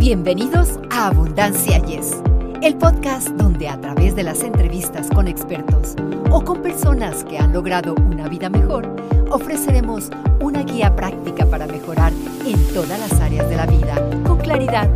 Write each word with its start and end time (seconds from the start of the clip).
Bienvenidos 0.00 0.80
a 0.90 1.08
Abundancia 1.08 1.76
Yes, 1.84 2.22
el 2.62 2.76
podcast 2.76 3.28
donde 3.32 3.68
a 3.68 3.78
través 3.78 4.16
de 4.16 4.22
las 4.22 4.42
entrevistas 4.42 5.10
con 5.10 5.28
expertos 5.28 5.94
o 6.30 6.42
con 6.42 6.62
personas 6.62 7.22
que 7.24 7.36
han 7.36 7.52
logrado 7.52 7.94
una 7.94 8.26
vida 8.26 8.48
mejor, 8.48 8.96
ofreceremos 9.28 10.08
una 10.40 10.62
guía 10.62 10.96
práctica 10.96 11.44
para 11.44 11.66
mejorar 11.66 12.14
en 12.46 12.66
todas 12.72 12.98
las 12.98 13.12
áreas 13.20 13.50
de 13.50 13.56
la 13.56 13.66
vida 13.66 13.94
con 14.26 14.38
claridad, 14.38 14.88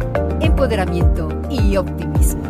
empoderamiento 0.42 1.28
y 1.50 1.76
optimismo. 1.76 2.42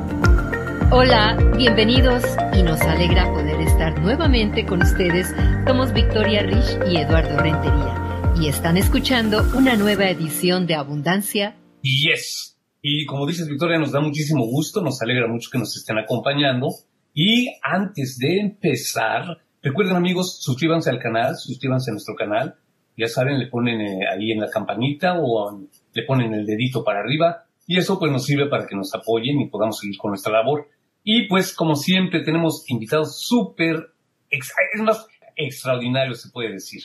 Hola, 0.93 1.36
bienvenidos 1.57 2.23
y 2.57 2.62
nos 2.62 2.80
alegra 2.82 3.32
poder 3.32 3.61
estar 3.62 4.00
nuevamente 4.00 4.64
con 4.64 4.80
ustedes. 4.80 5.34
Somos 5.66 5.93
Victoria 5.93 6.43
Rich 6.43 6.79
y 6.89 6.98
Eduardo 6.98 7.36
Rentería 7.36 8.32
y 8.41 8.46
están 8.46 8.77
escuchando 8.77 9.45
una 9.57 9.75
nueva 9.75 10.05
edición 10.05 10.68
de 10.68 10.77
Abundancia 10.77 11.57
Yes. 11.85 12.59
Y 12.80 13.05
como 13.05 13.27
dices, 13.27 13.46
Victoria, 13.46 13.79
nos 13.79 13.93
da 13.93 14.01
muchísimo 14.01 14.47
gusto, 14.47 14.80
nos 14.80 15.01
alegra 15.02 15.29
mucho 15.29 15.51
que 15.51 15.59
nos 15.59 15.77
estén 15.77 15.98
acompañando. 15.98 16.69
Y 17.12 17.48
antes 17.62 18.19
de 18.19 18.41
empezar, 18.41 19.38
recuerden 19.62 19.97
amigos, 19.97 20.38
suscríbanse 20.43 20.91
al 20.91 20.98
canal, 20.98 21.37
suscríbanse 21.37 21.91
a 21.91 21.93
nuestro 21.93 22.15
canal. 22.15 22.55
Ya 22.97 23.07
saben, 23.07 23.38
le 23.38 23.48
ponen 23.48 23.80
eh, 23.80 24.07
ahí 24.10 24.33
en 24.33 24.41
la 24.41 24.48
campanita 24.48 25.15
o 25.19 25.60
le 25.93 26.02
ponen 26.05 26.33
el 26.33 26.47
dedito 26.47 26.83
para 26.83 27.01
arriba. 27.01 27.45
Y 27.66 27.77
eso 27.77 27.98
pues 27.98 28.10
nos 28.10 28.24
sirve 28.24 28.48
para 28.48 28.66
que 28.66 28.77
nos 28.77 28.95
apoyen 28.95 29.41
y 29.41 29.48
podamos 29.48 29.79
seguir 29.79 29.98
con 29.98 30.10
nuestra 30.10 30.32
labor. 30.32 30.69
Y 31.02 31.29
pues 31.29 31.55
como 31.55 31.77
siempre 31.77 32.21
tenemos 32.21 32.65
invitados 32.69 33.21
súper, 33.21 33.93
es 34.30 34.82
más, 34.82 35.07
extraordinarios 35.37 36.23
se 36.23 36.30
puede 36.30 36.52
decir. 36.52 36.82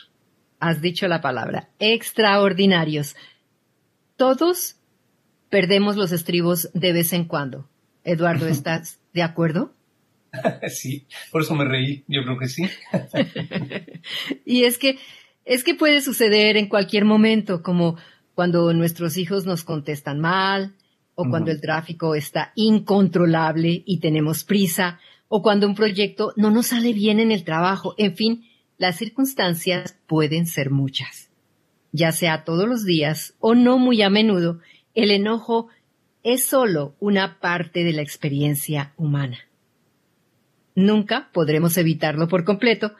Has 0.59 0.81
dicho 0.81 1.07
la 1.07 1.21
palabra, 1.21 1.69
extraordinarios. 1.79 3.15
Todos 4.17 4.78
perdemos 5.49 5.95
los 5.95 6.11
estribos 6.11 6.69
de 6.73 6.93
vez 6.93 7.13
en 7.13 7.25
cuando. 7.25 7.67
Eduardo, 8.03 8.47
¿estás 8.47 8.99
de 9.13 9.23
acuerdo? 9.23 9.73
Sí, 10.69 11.07
por 11.31 11.41
eso 11.41 11.55
me 11.55 11.65
reí, 11.65 12.03
yo 12.07 12.23
creo 12.23 12.37
que 12.37 12.47
sí. 12.47 12.63
y 14.45 14.63
es 14.65 14.77
que, 14.77 14.99
es 15.43 15.63
que 15.63 15.73
puede 15.73 16.01
suceder 16.01 16.55
en 16.55 16.69
cualquier 16.69 17.03
momento, 17.03 17.63
como 17.63 17.97
cuando 18.35 18.71
nuestros 18.73 19.17
hijos 19.17 19.47
nos 19.47 19.63
contestan 19.63 20.19
mal, 20.19 20.75
o 21.15 21.29
cuando 21.29 21.51
el 21.51 21.59
tráfico 21.59 22.15
está 22.15 22.53
incontrolable 22.55 23.83
y 23.85 23.99
tenemos 23.99 24.45
prisa, 24.45 24.99
o 25.27 25.41
cuando 25.41 25.67
un 25.67 25.75
proyecto 25.75 26.31
no 26.37 26.49
nos 26.49 26.67
sale 26.67 26.93
bien 26.93 27.19
en 27.19 27.31
el 27.31 27.43
trabajo. 27.43 27.93
En 27.97 28.15
fin, 28.15 28.45
las 28.77 28.97
circunstancias 28.97 29.97
pueden 30.07 30.45
ser 30.45 30.69
muchas. 30.69 31.29
Ya 31.91 32.13
sea 32.13 32.45
todos 32.45 32.69
los 32.69 32.85
días 32.85 33.33
o 33.39 33.55
no 33.55 33.77
muy 33.77 34.01
a 34.01 34.09
menudo, 34.09 34.59
el 34.99 35.11
enojo 35.11 35.67
es 36.23 36.43
solo 36.43 36.95
una 36.99 37.39
parte 37.39 37.83
de 37.83 37.93
la 37.93 38.01
experiencia 38.01 38.93
humana. 38.97 39.39
Nunca 40.75 41.29
podremos 41.33 41.77
evitarlo 41.77 42.27
por 42.27 42.43
completo, 42.43 42.93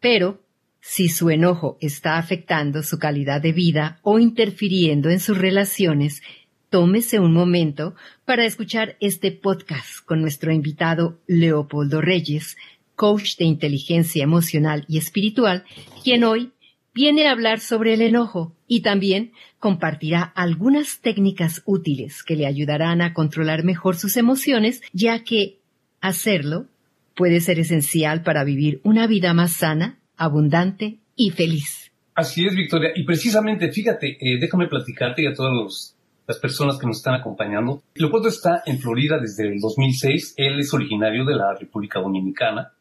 pero 0.00 0.40
si 0.80 1.08
su 1.08 1.30
enojo 1.30 1.76
está 1.80 2.18
afectando 2.18 2.82
su 2.82 2.98
calidad 2.98 3.40
de 3.40 3.52
vida 3.52 3.98
o 4.02 4.18
interfiriendo 4.18 5.10
en 5.10 5.20
sus 5.20 5.36
relaciones, 5.36 6.22
tómese 6.70 7.18
un 7.18 7.32
momento 7.32 7.94
para 8.24 8.44
escuchar 8.44 8.96
este 9.00 9.32
podcast 9.32 10.04
con 10.04 10.20
nuestro 10.20 10.52
invitado 10.52 11.18
Leopoldo 11.26 12.00
Reyes, 12.00 12.56
coach 12.94 13.36
de 13.36 13.44
inteligencia 13.44 14.22
emocional 14.22 14.84
y 14.88 14.98
espiritual, 14.98 15.64
quien 16.02 16.24
hoy 16.24 16.52
viene 16.98 17.28
a 17.28 17.30
hablar 17.30 17.60
sobre 17.60 17.94
el 17.94 18.02
enojo 18.02 18.56
y 18.66 18.82
también 18.82 19.30
compartirá 19.60 20.20
algunas 20.20 21.00
técnicas 21.00 21.62
útiles 21.64 22.24
que 22.24 22.34
le 22.34 22.44
ayudarán 22.44 23.02
a 23.02 23.14
controlar 23.14 23.62
mejor 23.62 23.94
sus 23.94 24.16
emociones, 24.16 24.82
ya 24.92 25.22
que 25.22 25.60
hacerlo 26.00 26.66
puede 27.14 27.40
ser 27.40 27.60
esencial 27.60 28.24
para 28.24 28.42
vivir 28.42 28.80
una 28.82 29.06
vida 29.06 29.32
más 29.32 29.52
sana, 29.52 30.00
abundante 30.16 30.98
y 31.14 31.30
feliz. 31.30 31.92
Así 32.16 32.44
es, 32.44 32.56
Victoria. 32.56 32.90
Y 32.96 33.04
precisamente, 33.04 33.70
fíjate, 33.70 34.18
eh, 34.20 34.40
déjame 34.40 34.66
platicarte 34.66 35.22
y 35.22 35.26
a 35.26 35.34
todas 35.34 35.94
las 36.26 36.38
personas 36.40 36.78
que 36.78 36.86
nos 36.88 36.96
están 36.96 37.14
acompañando. 37.14 37.80
Leopoldo 37.94 38.26
está 38.26 38.64
en 38.66 38.80
Florida 38.80 39.20
desde 39.20 39.46
el 39.46 39.60
2006. 39.60 40.34
Él 40.36 40.58
es 40.58 40.74
originario 40.74 41.24
de 41.24 41.36
la 41.36 41.54
República 41.54 42.00
Dominicana. 42.00 42.72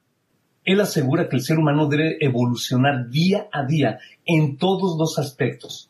Él 0.67 0.81
asegura 0.81 1.29
que 1.29 1.37
el 1.37 1.43
ser 1.43 1.57
humano 1.57 1.87
debe 1.87 2.17
evolucionar 2.19 3.09
día 3.09 3.47
a 3.53 3.65
día 3.65 3.99
en 4.25 4.57
todos 4.57 4.97
los 4.99 5.17
aspectos, 5.17 5.87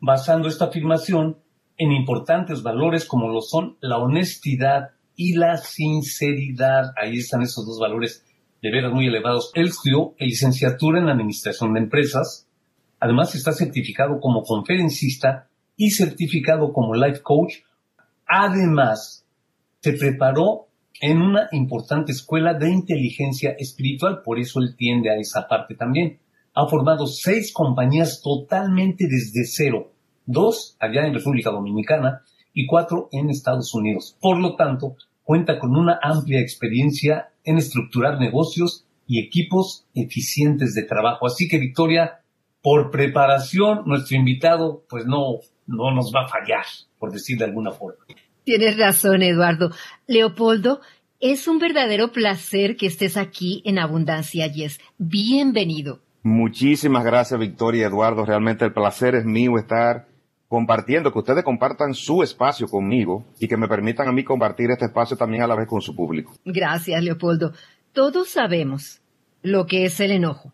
basando 0.00 0.48
esta 0.48 0.64
afirmación 0.64 1.36
en 1.76 1.92
importantes 1.92 2.62
valores 2.62 3.04
como 3.04 3.28
lo 3.28 3.42
son 3.42 3.76
la 3.80 3.98
honestidad 3.98 4.92
y 5.16 5.34
la 5.34 5.58
sinceridad. 5.58 6.94
Ahí 6.96 7.18
están 7.18 7.42
esos 7.42 7.66
dos 7.66 7.78
valores 7.78 8.24
de 8.62 8.70
veras 8.70 8.90
muy 8.90 9.06
elevados. 9.06 9.50
Él 9.52 9.66
estudió 9.66 10.14
licenciatura 10.18 10.98
en 10.98 11.10
Administración 11.10 11.74
de 11.74 11.80
Empresas. 11.80 12.48
Además 12.98 13.34
está 13.34 13.52
certificado 13.52 14.18
como 14.18 14.44
conferencista 14.44 15.46
y 15.76 15.90
certificado 15.90 16.72
como 16.72 16.94
life 16.94 17.20
coach. 17.20 17.56
Además, 18.26 19.26
se 19.82 19.92
preparó 19.92 20.65
en 21.00 21.20
una 21.20 21.48
importante 21.52 22.12
escuela 22.12 22.54
de 22.54 22.70
inteligencia 22.70 23.54
espiritual, 23.58 24.22
por 24.24 24.38
eso 24.38 24.60
él 24.60 24.76
tiende 24.76 25.10
a 25.10 25.16
esa 25.16 25.46
parte 25.46 25.74
también. 25.74 26.18
Ha 26.54 26.66
formado 26.68 27.06
seis 27.06 27.52
compañías 27.52 28.20
totalmente 28.22 29.06
desde 29.06 29.44
cero, 29.44 29.92
dos 30.24 30.76
allá 30.80 31.06
en 31.06 31.14
República 31.14 31.50
Dominicana 31.50 32.22
y 32.54 32.66
cuatro 32.66 33.08
en 33.12 33.28
Estados 33.28 33.74
Unidos. 33.74 34.16
Por 34.20 34.38
lo 34.38 34.56
tanto, 34.56 34.96
cuenta 35.22 35.58
con 35.58 35.76
una 35.76 35.98
amplia 36.02 36.40
experiencia 36.40 37.30
en 37.44 37.58
estructurar 37.58 38.18
negocios 38.18 38.86
y 39.06 39.20
equipos 39.20 39.86
eficientes 39.94 40.74
de 40.74 40.84
trabajo. 40.84 41.26
Así 41.26 41.48
que 41.48 41.58
Victoria, 41.58 42.20
por 42.62 42.90
preparación, 42.90 43.82
nuestro 43.86 44.16
invitado 44.16 44.84
pues 44.88 45.04
no, 45.04 45.40
no 45.66 45.94
nos 45.94 46.12
va 46.14 46.24
a 46.24 46.28
fallar, 46.28 46.64
por 46.98 47.12
decir 47.12 47.38
de 47.38 47.44
alguna 47.44 47.72
forma. 47.72 48.04
Tienes 48.46 48.78
razón, 48.78 49.24
Eduardo. 49.24 49.72
Leopoldo, 50.06 50.80
es 51.18 51.48
un 51.48 51.58
verdadero 51.58 52.12
placer 52.12 52.76
que 52.76 52.86
estés 52.86 53.16
aquí 53.16 53.60
en 53.64 53.76
Abundancia 53.76 54.46
Yes. 54.46 54.78
Bienvenido. 54.98 55.98
Muchísimas 56.22 57.04
gracias, 57.04 57.40
Victoria 57.40 57.80
y 57.80 57.84
Eduardo. 57.86 58.24
Realmente 58.24 58.64
el 58.64 58.72
placer 58.72 59.16
es 59.16 59.24
mío 59.24 59.58
estar 59.58 60.06
compartiendo, 60.46 61.12
que 61.12 61.18
ustedes 61.18 61.42
compartan 61.42 61.92
su 61.92 62.22
espacio 62.22 62.68
conmigo 62.68 63.26
y 63.40 63.48
que 63.48 63.56
me 63.56 63.66
permitan 63.66 64.06
a 64.06 64.12
mí 64.12 64.22
compartir 64.22 64.70
este 64.70 64.84
espacio 64.84 65.16
también 65.16 65.42
a 65.42 65.48
la 65.48 65.56
vez 65.56 65.66
con 65.66 65.80
su 65.80 65.96
público. 65.96 66.36
Gracias, 66.44 67.02
Leopoldo. 67.02 67.52
Todos 67.92 68.28
sabemos 68.28 69.00
lo 69.42 69.66
que 69.66 69.86
es 69.86 69.98
el 69.98 70.12
enojo 70.12 70.52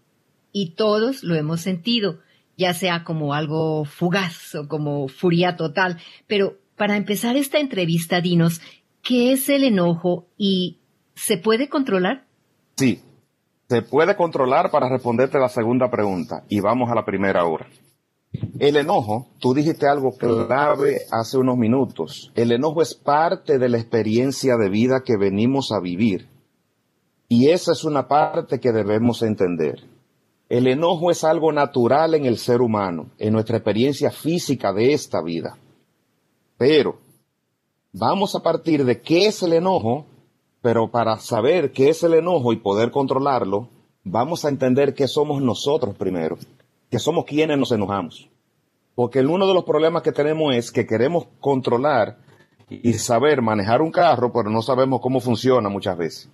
y 0.51 0.77
todos 0.77 1.23
lo 1.23 1.35
hemos 1.35 1.61
sentido, 1.61 2.21
ya 2.57 2.73
sea 2.73 3.05
como 3.05 3.35
algo 3.35 3.85
fugaz 3.85 4.55
o 4.55 4.67
como 4.67 5.09
furia 5.09 5.57
total, 5.57 5.99
pero 6.27 6.57
para 6.83 6.97
empezar 6.97 7.37
esta 7.37 7.61
entrevista, 7.61 8.21
dinos, 8.21 8.61
¿qué 9.05 9.31
es 9.31 9.49
el 9.49 9.63
enojo 9.63 10.27
y 10.37 10.81
se 11.15 11.39
puede 11.39 11.69
controlar? 11.69 12.25
Sí, 12.75 13.01
se 13.69 13.83
puede 13.83 14.17
controlar 14.17 14.69
para 14.73 14.89
responderte 14.89 15.39
la 15.39 15.49
segunda 15.49 15.93
pregunta 15.93 16.43
y 16.49 16.59
vamos 16.59 16.91
a 16.91 16.97
la 16.97 17.05
primera 17.05 17.43
ahora. 17.43 17.69
El 18.59 18.77
enojo, 18.79 19.29
tú 19.39 19.55
dijiste 19.55 19.87
algo 19.87 20.17
clave 20.17 21.03
hace 21.13 21.39
unos 21.39 21.57
minutos. 21.57 22.33
El 22.35 22.51
enojo 22.51 22.83
es 22.83 22.95
parte 22.97 23.61
de 23.61 23.69
la 23.69 23.79
experiencia 23.79 24.57
de 24.57 24.69
vida 24.69 25.03
que 25.05 25.17
venimos 25.17 25.71
a 25.71 25.79
vivir. 25.79 26.27
Y 27.29 27.51
esa 27.51 27.71
es 27.71 27.85
una 27.85 28.09
parte 28.09 28.59
que 28.59 28.73
debemos 28.73 29.23
entender. 29.23 29.85
El 30.49 30.67
enojo 30.67 31.13
es 31.13 31.23
algo 31.23 31.53
natural 31.53 32.17
en 32.17 32.27
el 32.27 32.39
ser 32.39 32.61
humano, 32.61 33.13
en 33.19 33.35
nuestra 33.35 33.59
experiencia 33.59 34.11
física 34.11 34.73
de 34.73 34.93
esta 34.95 35.23
vida. 35.23 35.59
Pero 36.59 36.99
vamos 37.93 38.35
a 38.35 38.43
partir 38.43 38.85
de 38.85 39.01
qué 39.01 39.27
es 39.27 39.43
el 39.43 39.53
enojo, 39.53 40.07
pero 40.61 40.91
para 40.91 41.19
saber 41.19 41.73
qué 41.73 41.91
es 41.91 42.03
el 42.03 42.15
enojo 42.15 42.53
y 42.53 42.57
poder 42.57 42.91
controlarlo, 42.91 43.69
vamos 44.05 44.45
a 44.45 44.49
entender 44.49 44.95
qué 44.95 45.09
somos 45.09 45.43
nosotros 45.43 45.97
primero, 45.97 46.39
que 46.91 46.99
somos 46.99 47.25
quienes 47.25 47.59
nos 47.59 47.73
enojamos. 47.73 48.29
Porque 48.95 49.21
uno 49.21 49.47
de 49.47 49.55
los 49.55 49.65
problemas 49.65 50.03
que 50.03 50.13
tenemos 50.13 50.55
es 50.55 50.71
que 50.71 50.87
queremos 50.87 51.27
controlar 51.41 52.19
y 52.69 52.93
saber 52.95 53.43
manejar 53.43 53.83
un 53.83 53.91
carro, 53.91 54.33
pero 54.33 54.51
no 54.51 54.63
sabemos 54.63 55.01
cómo 55.01 55.21
funciona 55.21 55.69
muchas 55.69 55.97
veces. 55.97 56.29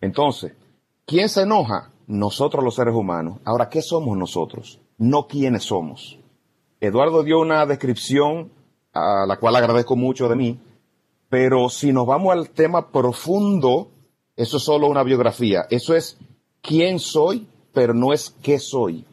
Entonces, 0.00 0.52
¿quién 1.04 1.28
se 1.28 1.42
enoja? 1.42 1.90
Nosotros 2.06 2.64
los 2.64 2.74
seres 2.74 2.94
humanos. 2.94 3.38
Ahora, 3.44 3.68
¿qué 3.68 3.82
somos 3.82 4.16
nosotros? 4.16 4.80
No 4.96 5.26
quiénes 5.26 5.64
somos. 5.64 6.18
Eduardo 6.80 7.22
dio 7.22 7.40
una 7.40 7.66
descripción 7.66 8.50
a 8.98 9.26
la 9.26 9.36
cual 9.38 9.56
agradezco 9.56 9.96
mucho 9.96 10.28
de 10.28 10.36
mí, 10.36 10.58
pero 11.28 11.68
si 11.68 11.92
nos 11.92 12.06
vamos 12.06 12.32
al 12.32 12.50
tema 12.50 12.90
profundo, 12.90 13.90
eso 14.36 14.56
es 14.56 14.62
solo 14.62 14.88
una 14.88 15.02
biografía, 15.02 15.66
eso 15.70 15.94
es 15.94 16.18
quién 16.62 16.98
soy, 16.98 17.46
pero 17.72 17.94
no 17.94 18.12
es 18.12 18.34
qué 18.42 18.58
soy. 18.58 19.04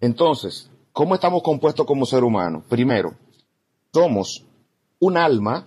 Entonces, 0.00 0.70
¿cómo 0.92 1.14
estamos 1.14 1.42
compuestos 1.42 1.86
como 1.86 2.06
ser 2.06 2.24
humano? 2.24 2.62
Primero, 2.68 3.14
somos 3.92 4.44
un 4.98 5.16
alma 5.16 5.66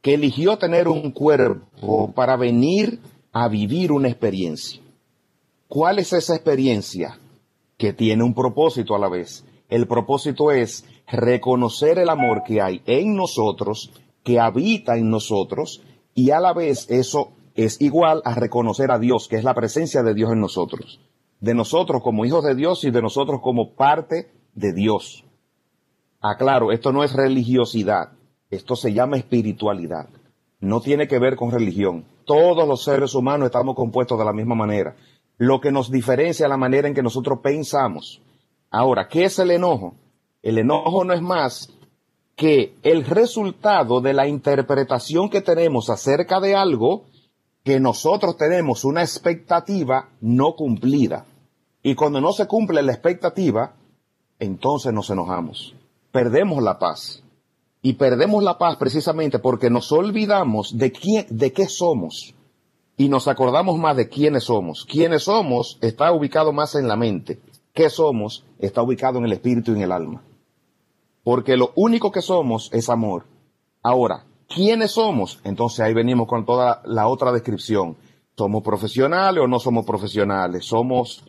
que 0.00 0.14
eligió 0.14 0.58
tener 0.58 0.88
un 0.88 1.10
cuerpo 1.10 2.12
para 2.12 2.36
venir 2.36 3.00
a 3.32 3.48
vivir 3.48 3.92
una 3.92 4.08
experiencia. 4.08 4.80
¿Cuál 5.66 5.98
es 5.98 6.12
esa 6.12 6.34
experiencia? 6.34 7.18
Que 7.76 7.92
tiene 7.92 8.24
un 8.24 8.34
propósito 8.34 8.94
a 8.94 8.98
la 8.98 9.08
vez. 9.08 9.44
El 9.68 9.86
propósito 9.86 10.50
es 10.50 10.84
reconocer 11.10 11.98
el 11.98 12.08
amor 12.08 12.42
que 12.44 12.60
hay 12.60 12.82
en 12.86 13.16
nosotros, 13.16 13.92
que 14.22 14.40
habita 14.40 14.96
en 14.96 15.10
nosotros, 15.10 15.82
y 16.14 16.30
a 16.30 16.40
la 16.40 16.52
vez 16.52 16.90
eso 16.90 17.32
es 17.54 17.80
igual 17.80 18.22
a 18.24 18.34
reconocer 18.34 18.90
a 18.90 18.98
Dios, 18.98 19.26
que 19.28 19.36
es 19.36 19.44
la 19.44 19.54
presencia 19.54 20.02
de 20.02 20.14
Dios 20.14 20.32
en 20.32 20.40
nosotros. 20.40 21.00
De 21.40 21.54
nosotros 21.54 22.02
como 22.02 22.24
hijos 22.24 22.44
de 22.44 22.54
Dios 22.54 22.84
y 22.84 22.90
de 22.90 23.02
nosotros 23.02 23.40
como 23.42 23.74
parte 23.74 24.30
de 24.54 24.72
Dios. 24.72 25.24
Aclaro, 26.20 26.72
esto 26.72 26.92
no 26.92 27.04
es 27.04 27.12
religiosidad, 27.12 28.12
esto 28.50 28.76
se 28.76 28.92
llama 28.92 29.16
espiritualidad. 29.16 30.08
No 30.60 30.80
tiene 30.80 31.06
que 31.06 31.18
ver 31.18 31.36
con 31.36 31.52
religión. 31.52 32.04
Todos 32.24 32.66
los 32.66 32.82
seres 32.82 33.14
humanos 33.14 33.46
estamos 33.46 33.76
compuestos 33.76 34.18
de 34.18 34.24
la 34.24 34.32
misma 34.32 34.56
manera. 34.56 34.96
Lo 35.36 35.60
que 35.60 35.70
nos 35.70 35.90
diferencia 35.90 36.46
es 36.46 36.50
la 36.50 36.56
manera 36.56 36.88
en 36.88 36.94
que 36.94 37.02
nosotros 37.02 37.38
pensamos. 37.42 38.20
Ahora, 38.70 39.06
¿qué 39.08 39.24
es 39.24 39.38
el 39.38 39.52
enojo? 39.52 39.94
El 40.42 40.58
enojo 40.58 41.04
no 41.04 41.12
es 41.12 41.22
más 41.22 41.70
que 42.36 42.76
el 42.84 43.04
resultado 43.04 44.00
de 44.00 44.12
la 44.12 44.28
interpretación 44.28 45.28
que 45.28 45.40
tenemos 45.40 45.90
acerca 45.90 46.38
de 46.38 46.54
algo 46.54 47.04
que 47.64 47.80
nosotros 47.80 48.36
tenemos 48.36 48.84
una 48.84 49.02
expectativa 49.02 50.10
no 50.20 50.54
cumplida. 50.54 51.26
Y 51.82 51.96
cuando 51.96 52.20
no 52.20 52.32
se 52.32 52.46
cumple 52.46 52.82
la 52.82 52.92
expectativa, 52.92 53.74
entonces 54.38 54.92
nos 54.92 55.10
enojamos. 55.10 55.74
Perdemos 56.12 56.62
la 56.62 56.78
paz. 56.78 57.24
Y 57.82 57.94
perdemos 57.94 58.42
la 58.42 58.56
paz 58.56 58.76
precisamente 58.76 59.40
porque 59.40 59.68
nos 59.68 59.90
olvidamos 59.90 60.78
de 60.78 60.92
quién, 60.92 61.26
de 61.30 61.52
qué 61.52 61.66
somos. 61.66 62.34
Y 62.96 63.08
nos 63.08 63.26
acordamos 63.26 63.78
más 63.78 63.96
de 63.96 64.08
quiénes 64.08 64.44
somos. 64.44 64.84
Quiénes 64.84 65.24
somos 65.24 65.78
está 65.80 66.12
ubicado 66.12 66.52
más 66.52 66.76
en 66.76 66.86
la 66.86 66.96
mente. 66.96 67.40
¿Qué 67.74 67.90
somos? 67.90 68.44
Está 68.58 68.82
ubicado 68.82 69.18
en 69.18 69.24
el 69.24 69.32
espíritu 69.32 69.72
y 69.72 69.76
en 69.76 69.82
el 69.82 69.92
alma. 69.92 70.22
Porque 71.28 71.58
lo 71.58 71.72
único 71.74 72.10
que 72.10 72.22
somos 72.22 72.70
es 72.72 72.88
amor. 72.88 73.26
Ahora, 73.82 74.24
¿quiénes 74.48 74.92
somos? 74.92 75.40
Entonces 75.44 75.80
ahí 75.80 75.92
venimos 75.92 76.26
con 76.26 76.46
toda 76.46 76.80
la 76.86 77.06
otra 77.06 77.32
descripción. 77.32 77.98
¿Somos 78.34 78.62
profesionales 78.62 79.44
o 79.44 79.46
no 79.46 79.58
somos 79.58 79.84
profesionales? 79.84 80.64
¿Somos 80.64 81.22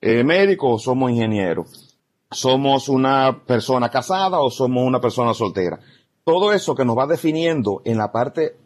eh, 0.00 0.24
médicos 0.24 0.72
o 0.72 0.78
somos 0.80 1.12
ingenieros? 1.12 1.96
¿Somos 2.32 2.88
una 2.88 3.44
persona 3.46 3.90
casada 3.90 4.40
o 4.40 4.50
somos 4.50 4.84
una 4.84 5.00
persona 5.00 5.32
soltera? 5.32 5.78
todo 6.24 6.52
eso 6.52 6.74
que 6.74 6.84
nos 6.84 6.98
va 6.98 7.06
definiendo 7.06 7.80
en 7.84 7.98
la 7.98 8.10
parte 8.10 8.56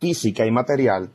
física 0.00 0.46
y 0.46 0.50
material, 0.50 1.10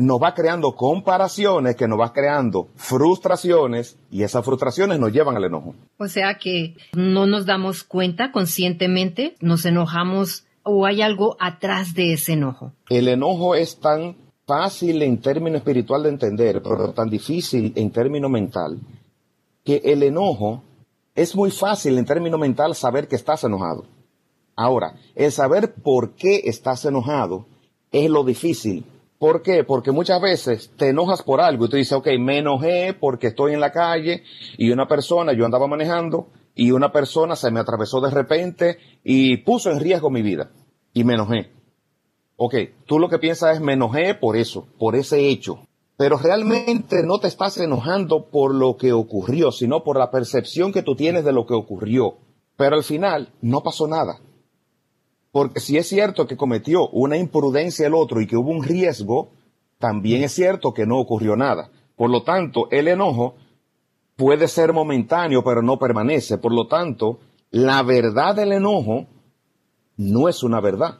nos 0.00 0.20
va 0.20 0.34
creando 0.34 0.72
comparaciones, 0.72 1.76
que 1.76 1.86
nos 1.86 2.00
va 2.00 2.12
creando 2.12 2.68
frustraciones 2.74 3.98
y 4.10 4.22
esas 4.22 4.44
frustraciones 4.44 4.98
nos 4.98 5.12
llevan 5.12 5.36
al 5.36 5.44
enojo. 5.44 5.74
O 5.98 6.08
sea 6.08 6.38
que 6.38 6.74
no 6.94 7.26
nos 7.26 7.44
damos 7.44 7.84
cuenta 7.84 8.32
conscientemente, 8.32 9.36
nos 9.40 9.66
enojamos 9.66 10.44
o 10.62 10.86
hay 10.86 11.02
algo 11.02 11.36
atrás 11.38 11.92
de 11.94 12.14
ese 12.14 12.32
enojo. 12.32 12.72
El 12.88 13.08
enojo 13.08 13.54
es 13.54 13.78
tan 13.78 14.16
fácil 14.46 15.02
en 15.02 15.20
término 15.20 15.58
espiritual 15.58 16.02
de 16.02 16.08
entender, 16.08 16.62
pero 16.62 16.92
tan 16.92 17.10
difícil 17.10 17.72
en 17.76 17.90
término 17.90 18.30
mental, 18.30 18.80
que 19.64 19.82
el 19.84 20.02
enojo 20.02 20.62
es 21.14 21.36
muy 21.36 21.50
fácil 21.50 21.98
en 21.98 22.06
término 22.06 22.38
mental 22.38 22.74
saber 22.74 23.06
que 23.06 23.16
estás 23.16 23.44
enojado. 23.44 23.84
Ahora, 24.56 24.94
el 25.14 25.30
saber 25.30 25.74
por 25.74 26.12
qué 26.14 26.42
estás 26.44 26.86
enojado 26.86 27.46
es 27.92 28.08
lo 28.08 28.24
difícil. 28.24 28.84
¿Por 29.20 29.42
qué? 29.42 29.64
Porque 29.64 29.92
muchas 29.92 30.18
veces 30.18 30.70
te 30.78 30.88
enojas 30.88 31.22
por 31.22 31.42
algo 31.42 31.66
y 31.66 31.68
tú 31.68 31.76
dices, 31.76 31.92
ok, 31.92 32.06
me 32.18 32.38
enojé 32.38 32.96
porque 32.98 33.26
estoy 33.26 33.52
en 33.52 33.60
la 33.60 33.70
calle 33.70 34.24
y 34.56 34.70
una 34.70 34.88
persona, 34.88 35.34
yo 35.34 35.44
andaba 35.44 35.66
manejando 35.66 36.28
y 36.54 36.70
una 36.70 36.90
persona 36.90 37.36
se 37.36 37.50
me 37.50 37.60
atravesó 37.60 38.00
de 38.00 38.08
repente 38.08 38.78
y 39.04 39.36
puso 39.36 39.70
en 39.70 39.78
riesgo 39.78 40.08
mi 40.08 40.22
vida 40.22 40.52
y 40.94 41.04
me 41.04 41.16
enojé. 41.16 41.50
Ok, 42.36 42.54
tú 42.86 42.98
lo 42.98 43.10
que 43.10 43.18
piensas 43.18 43.56
es 43.56 43.60
me 43.60 43.74
enojé 43.74 44.14
por 44.14 44.38
eso, 44.38 44.68
por 44.78 44.96
ese 44.96 45.28
hecho. 45.28 45.66
Pero 45.98 46.16
realmente 46.16 47.02
no 47.04 47.18
te 47.18 47.28
estás 47.28 47.58
enojando 47.58 48.30
por 48.30 48.54
lo 48.54 48.78
que 48.78 48.94
ocurrió, 48.94 49.52
sino 49.52 49.84
por 49.84 49.98
la 49.98 50.10
percepción 50.10 50.72
que 50.72 50.82
tú 50.82 50.96
tienes 50.96 51.26
de 51.26 51.32
lo 51.32 51.44
que 51.44 51.52
ocurrió. 51.52 52.16
Pero 52.56 52.76
al 52.76 52.84
final 52.84 53.34
no 53.42 53.62
pasó 53.62 53.86
nada. 53.86 54.18
Porque 55.32 55.60
si 55.60 55.76
es 55.76 55.88
cierto 55.88 56.26
que 56.26 56.36
cometió 56.36 56.88
una 56.88 57.16
imprudencia 57.16 57.86
el 57.86 57.94
otro 57.94 58.20
y 58.20 58.26
que 58.26 58.36
hubo 58.36 58.50
un 58.50 58.64
riesgo, 58.64 59.30
también 59.78 60.22
es 60.22 60.32
cierto 60.32 60.74
que 60.74 60.86
no 60.86 60.98
ocurrió 60.98 61.36
nada. 61.36 61.70
Por 61.96 62.10
lo 62.10 62.22
tanto, 62.22 62.68
el 62.70 62.88
enojo 62.88 63.34
puede 64.16 64.48
ser 64.48 64.72
momentáneo, 64.72 65.42
pero 65.44 65.62
no 65.62 65.78
permanece. 65.78 66.38
Por 66.38 66.52
lo 66.52 66.66
tanto, 66.66 67.20
la 67.50 67.82
verdad 67.82 68.34
del 68.34 68.52
enojo 68.52 69.06
no 69.96 70.28
es 70.28 70.42
una 70.42 70.60
verdad. 70.60 70.98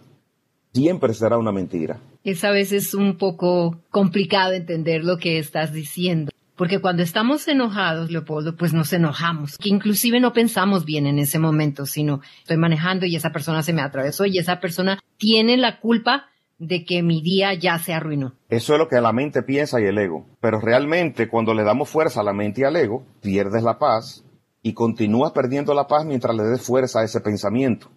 Siempre 0.72 1.14
será 1.14 1.36
una 1.36 1.52
mentira. 1.52 2.00
Es 2.22 2.44
a 2.44 2.50
veces 2.50 2.94
un 2.94 3.16
poco 3.16 3.76
complicado 3.90 4.52
entender 4.52 5.04
lo 5.04 5.16
que 5.16 5.38
estás 5.38 5.72
diciendo. 5.72 6.30
Porque 6.60 6.78
cuando 6.78 7.02
estamos 7.02 7.48
enojados, 7.48 8.10
Leopoldo, 8.10 8.54
pues 8.54 8.74
nos 8.74 8.92
enojamos, 8.92 9.56
que 9.56 9.70
inclusive 9.70 10.20
no 10.20 10.34
pensamos 10.34 10.84
bien 10.84 11.06
en 11.06 11.18
ese 11.18 11.38
momento, 11.38 11.86
sino 11.86 12.20
estoy 12.42 12.58
manejando 12.58 13.06
y 13.06 13.16
esa 13.16 13.32
persona 13.32 13.62
se 13.62 13.72
me 13.72 13.80
atravesó 13.80 14.26
y 14.26 14.36
esa 14.36 14.60
persona 14.60 14.98
tiene 15.16 15.56
la 15.56 15.80
culpa 15.80 16.26
de 16.58 16.84
que 16.84 17.02
mi 17.02 17.22
día 17.22 17.54
ya 17.54 17.78
se 17.78 17.94
arruinó. 17.94 18.34
Eso 18.50 18.74
es 18.74 18.78
lo 18.78 18.88
que 18.88 19.00
la 19.00 19.14
mente 19.14 19.42
piensa 19.42 19.80
y 19.80 19.84
el 19.84 19.96
ego. 19.96 20.26
Pero 20.42 20.60
realmente 20.60 21.30
cuando 21.30 21.54
le 21.54 21.64
damos 21.64 21.88
fuerza 21.88 22.20
a 22.20 22.24
la 22.24 22.34
mente 22.34 22.60
y 22.60 22.64
al 22.64 22.76
ego, 22.76 23.06
pierdes 23.22 23.62
la 23.62 23.78
paz 23.78 24.22
y 24.62 24.74
continúas 24.74 25.32
perdiendo 25.32 25.72
la 25.72 25.86
paz 25.86 26.04
mientras 26.04 26.36
le 26.36 26.42
des 26.42 26.60
fuerza 26.60 27.00
a 27.00 27.04
ese 27.04 27.22
pensamiento. 27.22 27.90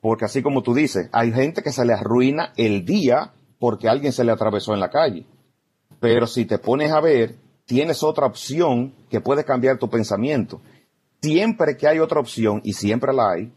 Porque 0.00 0.24
así 0.24 0.40
como 0.40 0.62
tú 0.62 0.72
dices, 0.72 1.10
hay 1.12 1.32
gente 1.32 1.62
que 1.62 1.70
se 1.70 1.84
le 1.84 1.92
arruina 1.92 2.54
el 2.56 2.86
día 2.86 3.34
porque 3.58 3.90
alguien 3.90 4.14
se 4.14 4.24
le 4.24 4.32
atravesó 4.32 4.72
en 4.72 4.80
la 4.80 4.88
calle. 4.88 5.26
Pero 6.00 6.26
si 6.26 6.46
te 6.46 6.56
pones 6.56 6.90
a 6.90 7.02
ver, 7.02 7.43
tienes 7.66 8.02
otra 8.02 8.26
opción 8.26 8.94
que 9.08 9.20
puede 9.20 9.44
cambiar 9.44 9.78
tu 9.78 9.88
pensamiento. 9.88 10.60
Siempre 11.20 11.76
que 11.76 11.88
hay 11.88 11.98
otra 11.98 12.20
opción, 12.20 12.60
y 12.64 12.74
siempre 12.74 13.12
la 13.12 13.30
hay, 13.30 13.52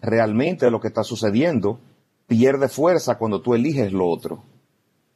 realmente 0.00 0.70
lo 0.70 0.80
que 0.80 0.88
está 0.88 1.04
sucediendo 1.04 1.78
pierde 2.26 2.68
fuerza 2.68 3.18
cuando 3.18 3.42
tú 3.42 3.54
eliges 3.54 3.92
lo 3.92 4.08
otro. 4.08 4.42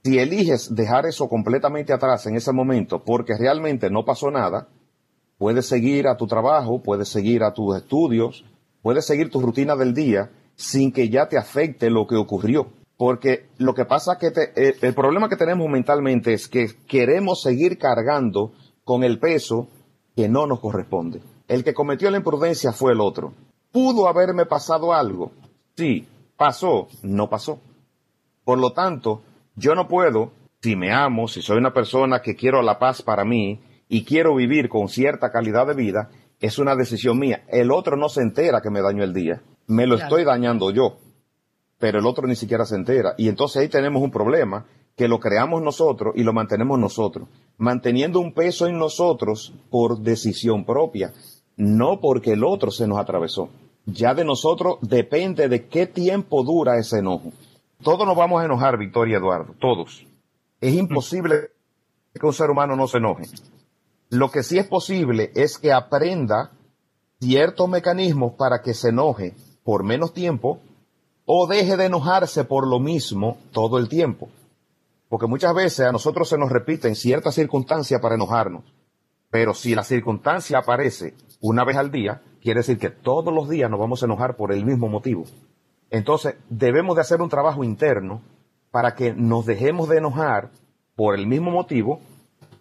Si 0.02 0.18
eliges 0.18 0.75
dejar 0.75 1.07
eso 1.07 1.28
completamente 1.28 1.92
atrás 1.92 2.26
en 2.26 2.37
ese 2.37 2.52
momento 2.52 3.02
porque 3.02 3.38
realmente 3.38 3.88
no 3.88 4.04
pasó 4.04 4.30
nada, 4.30 4.68
puedes 5.38 5.66
seguir 5.66 6.07
a 6.09 6.16
tu 6.16 6.26
trabajo, 6.26 6.83
puedes 6.83 7.09
seguir 7.09 7.42
a 7.42 7.54
tus 7.54 7.76
estudios, 7.76 8.45
puedes 8.83 9.07
seguir 9.07 9.30
tu 9.30 9.40
rutina 9.40 9.76
del 9.76 9.95
día 9.95 10.30
sin 10.57 10.92
que 10.92 11.09
ya 11.09 11.26
te 11.28 11.38
afecte 11.38 11.88
lo 11.88 12.07
que 12.07 12.16
ocurrió. 12.16 12.68
Porque 12.96 13.48
lo 13.58 13.74
que 13.74 13.84
pasa 13.84 14.18
que 14.18 14.28
eh, 14.28 14.76
el 14.80 14.94
problema 14.94 15.28
que 15.28 15.36
tenemos 15.36 15.68
mentalmente 15.68 16.32
es 16.32 16.48
que 16.48 16.68
queremos 16.86 17.42
seguir 17.42 17.78
cargando 17.78 18.52
con 18.84 19.02
el 19.02 19.18
peso 19.18 19.68
que 20.14 20.28
no 20.28 20.46
nos 20.46 20.60
corresponde. 20.60 21.20
El 21.48 21.64
que 21.64 21.74
cometió 21.74 22.10
la 22.10 22.18
imprudencia 22.18 22.72
fue 22.72 22.92
el 22.92 23.00
otro. 23.00 23.34
¿Pudo 23.72 24.06
haberme 24.06 24.46
pasado 24.46 24.94
algo? 24.94 25.32
Sí. 25.76 26.06
¿Pasó? 26.36 26.88
No 27.02 27.28
pasó. 27.28 27.60
Por 28.44 28.58
lo 28.58 28.72
tanto, 28.72 29.22
yo 29.56 29.74
no 29.74 29.88
puedo, 29.88 30.32
si 30.60 30.76
me 30.76 30.92
amo, 30.92 31.28
si 31.28 31.42
soy 31.42 31.58
una 31.58 31.72
persona 31.72 32.22
que 32.22 32.36
quiero 32.36 32.62
la 32.62 32.78
paz 32.78 33.02
para 33.02 33.24
mí 33.24 33.60
y 33.88 34.04
quiero 34.04 34.34
vivir 34.34 34.68
con 34.68 34.88
cierta 34.88 35.30
calidad 35.30 35.66
de 35.66 35.74
vida, 35.74 36.10
es 36.40 36.58
una 36.58 36.76
decisión 36.76 37.18
mía. 37.18 37.44
El 37.48 37.70
otro 37.70 37.96
no 37.96 38.08
se 38.08 38.22
entera 38.22 38.60
que 38.60 38.70
me 38.70 38.82
dañó 38.82 39.02
el 39.02 39.14
día. 39.14 39.42
Me 39.66 39.86
lo 39.86 39.96
estoy 39.96 40.24
dañando 40.24 40.70
yo 40.70 40.98
pero 41.78 41.99
el 41.99 42.07
otro 42.07 42.26
ni 42.26 42.37
siquiera 42.37 42.64
se 42.64 42.76
entera. 42.76 43.14
Y 43.19 43.28
entonces 43.28 43.62
ahí 43.62 43.69
tenemos 43.69 44.02
un 44.02 44.11
problema 44.11 44.66
que 44.97 45.09
lo 45.09 45.19
creamos 45.19 45.62
nosotros 45.62 46.14
y 46.16 46.23
lo 46.23 46.33
mantenemos 46.33 46.78
nosotros, 46.78 47.28
manteniendo 47.59 48.21
un 48.21 48.33
peso 48.33 48.66
en 48.66 48.78
nosotros 48.78 49.52
por 49.71 49.99
decisión 49.99 50.64
propia, 50.64 51.12
no 51.57 52.00
porque 52.00 52.33
el 52.33 52.45
otro 52.45 52.71
se 52.71 52.87
nos 52.87 52.99
atravesó. 52.99 53.49
Ya 53.87 54.14
de 54.14 54.25
nosotros 54.25 54.78
depende 54.81 55.49
de 55.49 55.66
qué 55.66 55.87
tiempo 55.87 56.43
dura 56.43 56.78
ese 56.78 57.00
enojo. 57.00 57.33
Todos 57.83 58.07
nos 58.07 58.16
vamos 58.16 58.40
a 58.40 58.47
enojar, 58.47 58.78
Victoria 58.78 59.19
Eduardo, 59.19 59.54
todos. 59.61 60.07
Es 60.61 60.75
imposible 60.75 61.50
que 62.14 62.25
un 62.25 62.33
ser 62.33 62.50
humano 62.50 62.76
no 62.76 62.87
se 62.87 62.99
enoje. 62.99 63.25
Lo 64.09 64.31
que 64.31 64.43
sí 64.43 64.59
es 64.59 64.66
posible 64.66 65.33
es 65.35 65.59
que 65.59 65.73
aprenda 65.73 66.52
ciertos 67.21 67.69
mecanismos 67.69 68.35
para 68.38 68.62
que 68.62 68.75
se 68.75 68.90
enoje 68.90 69.35
por 69.64 69.83
menos 69.83 70.14
tiempo 70.14 70.61
o 71.26 71.47
deje 71.47 71.76
de 71.76 71.87
enojarse 71.87 72.45
por 72.45 72.66
lo 72.66 72.78
mismo 72.78 73.38
todo 73.52 73.78
el 73.78 73.88
tiempo. 73.88 74.28
Porque 75.09 75.26
muchas 75.26 75.54
veces 75.54 75.87
a 75.87 75.93
nosotros 75.93 76.28
se 76.28 76.38
nos 76.38 76.50
repiten 76.50 76.95
ciertas 76.95 77.35
circunstancias 77.35 78.00
para 78.00 78.14
enojarnos. 78.14 78.64
Pero 79.31 79.54
si 79.54 79.75
la 79.75 79.85
circunstancia 79.85 80.59
aparece 80.59 81.14
una 81.40 81.64
vez 81.64 81.76
al 81.76 81.90
día, 81.90 82.23
quiere 82.40 82.61
decir 82.61 82.78
que 82.78 82.90
todos 82.90 83.33
los 83.33 83.49
días 83.49 83.71
nos 83.71 83.81
vamos 83.81 84.02
a 84.02 84.07
enojar 84.07 84.37
por 84.37 84.52
el 84.52 84.64
mismo 84.64 84.88
motivo. 84.88 85.25
Entonces, 85.90 86.37
debemos 86.49 86.97
de 86.97 87.02
hacer 87.02 87.21
un 87.21 87.28
trabajo 87.28 87.64
interno 87.64 88.23
para 88.71 88.95
que 88.95 89.12
nos 89.12 89.47
dejemos 89.47 89.88
de 89.88 89.99
enojar 89.99 90.50
por 90.97 91.14
el 91.14 91.26
mismo 91.26 91.50
motivo 91.50 92.00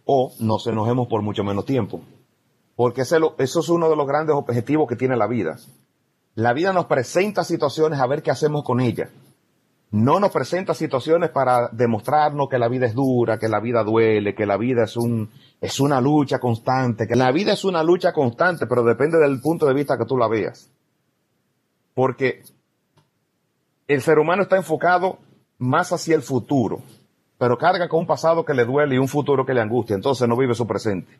o 0.05 0.31
nos 0.39 0.67
enojemos 0.67 1.07
por 1.07 1.21
mucho 1.21 1.43
menos 1.43 1.65
tiempo. 1.65 2.01
Porque 2.75 3.01
eso 3.01 3.35
es 3.37 3.69
uno 3.69 3.89
de 3.89 3.95
los 3.95 4.07
grandes 4.07 4.35
objetivos 4.35 4.87
que 4.87 4.95
tiene 4.95 5.15
la 5.15 5.27
vida. 5.27 5.57
La 6.35 6.53
vida 6.53 6.73
nos 6.73 6.85
presenta 6.85 7.43
situaciones 7.43 7.99
a 7.99 8.07
ver 8.07 8.23
qué 8.23 8.31
hacemos 8.31 8.63
con 8.63 8.79
ellas. 8.79 9.09
No 9.91 10.19
nos 10.19 10.31
presenta 10.31 10.73
situaciones 10.73 11.29
para 11.29 11.69
demostrarnos 11.71 12.49
que 12.49 12.57
la 12.57 12.67
vida 12.67 12.87
es 12.87 12.95
dura, 12.95 13.37
que 13.37 13.47
la 13.47 13.59
vida 13.59 13.83
duele, 13.83 14.33
que 14.33 14.47
la 14.47 14.57
vida 14.57 14.85
es 14.85 14.97
un, 14.97 15.29
es 15.61 15.79
una 15.79 16.01
lucha 16.01 16.39
constante, 16.39 17.07
que 17.07 17.15
la 17.15 17.31
vida 17.31 17.53
es 17.53 17.63
una 17.63 17.83
lucha 17.83 18.11
constante, 18.11 18.65
pero 18.65 18.83
depende 18.83 19.19
del 19.19 19.39
punto 19.39 19.67
de 19.67 19.75
vista 19.75 19.95
que 19.95 20.05
tú 20.05 20.17
la 20.17 20.27
veas. 20.27 20.71
Porque 21.93 22.41
el 23.87 24.01
ser 24.01 24.17
humano 24.17 24.43
está 24.43 24.57
enfocado 24.57 25.19
más 25.59 25.93
hacia 25.93 26.15
el 26.15 26.23
futuro, 26.23 26.81
pero 27.37 27.59
carga 27.59 27.87
con 27.87 27.99
un 27.99 28.07
pasado 28.07 28.43
que 28.43 28.55
le 28.55 28.65
duele 28.65 28.95
y 28.95 28.97
un 28.97 29.07
futuro 29.07 29.45
que 29.45 29.53
le 29.53 29.61
angustia, 29.61 29.95
entonces 29.95 30.27
no 30.27 30.35
vive 30.35 30.55
su 30.55 30.65
presente. 30.65 31.19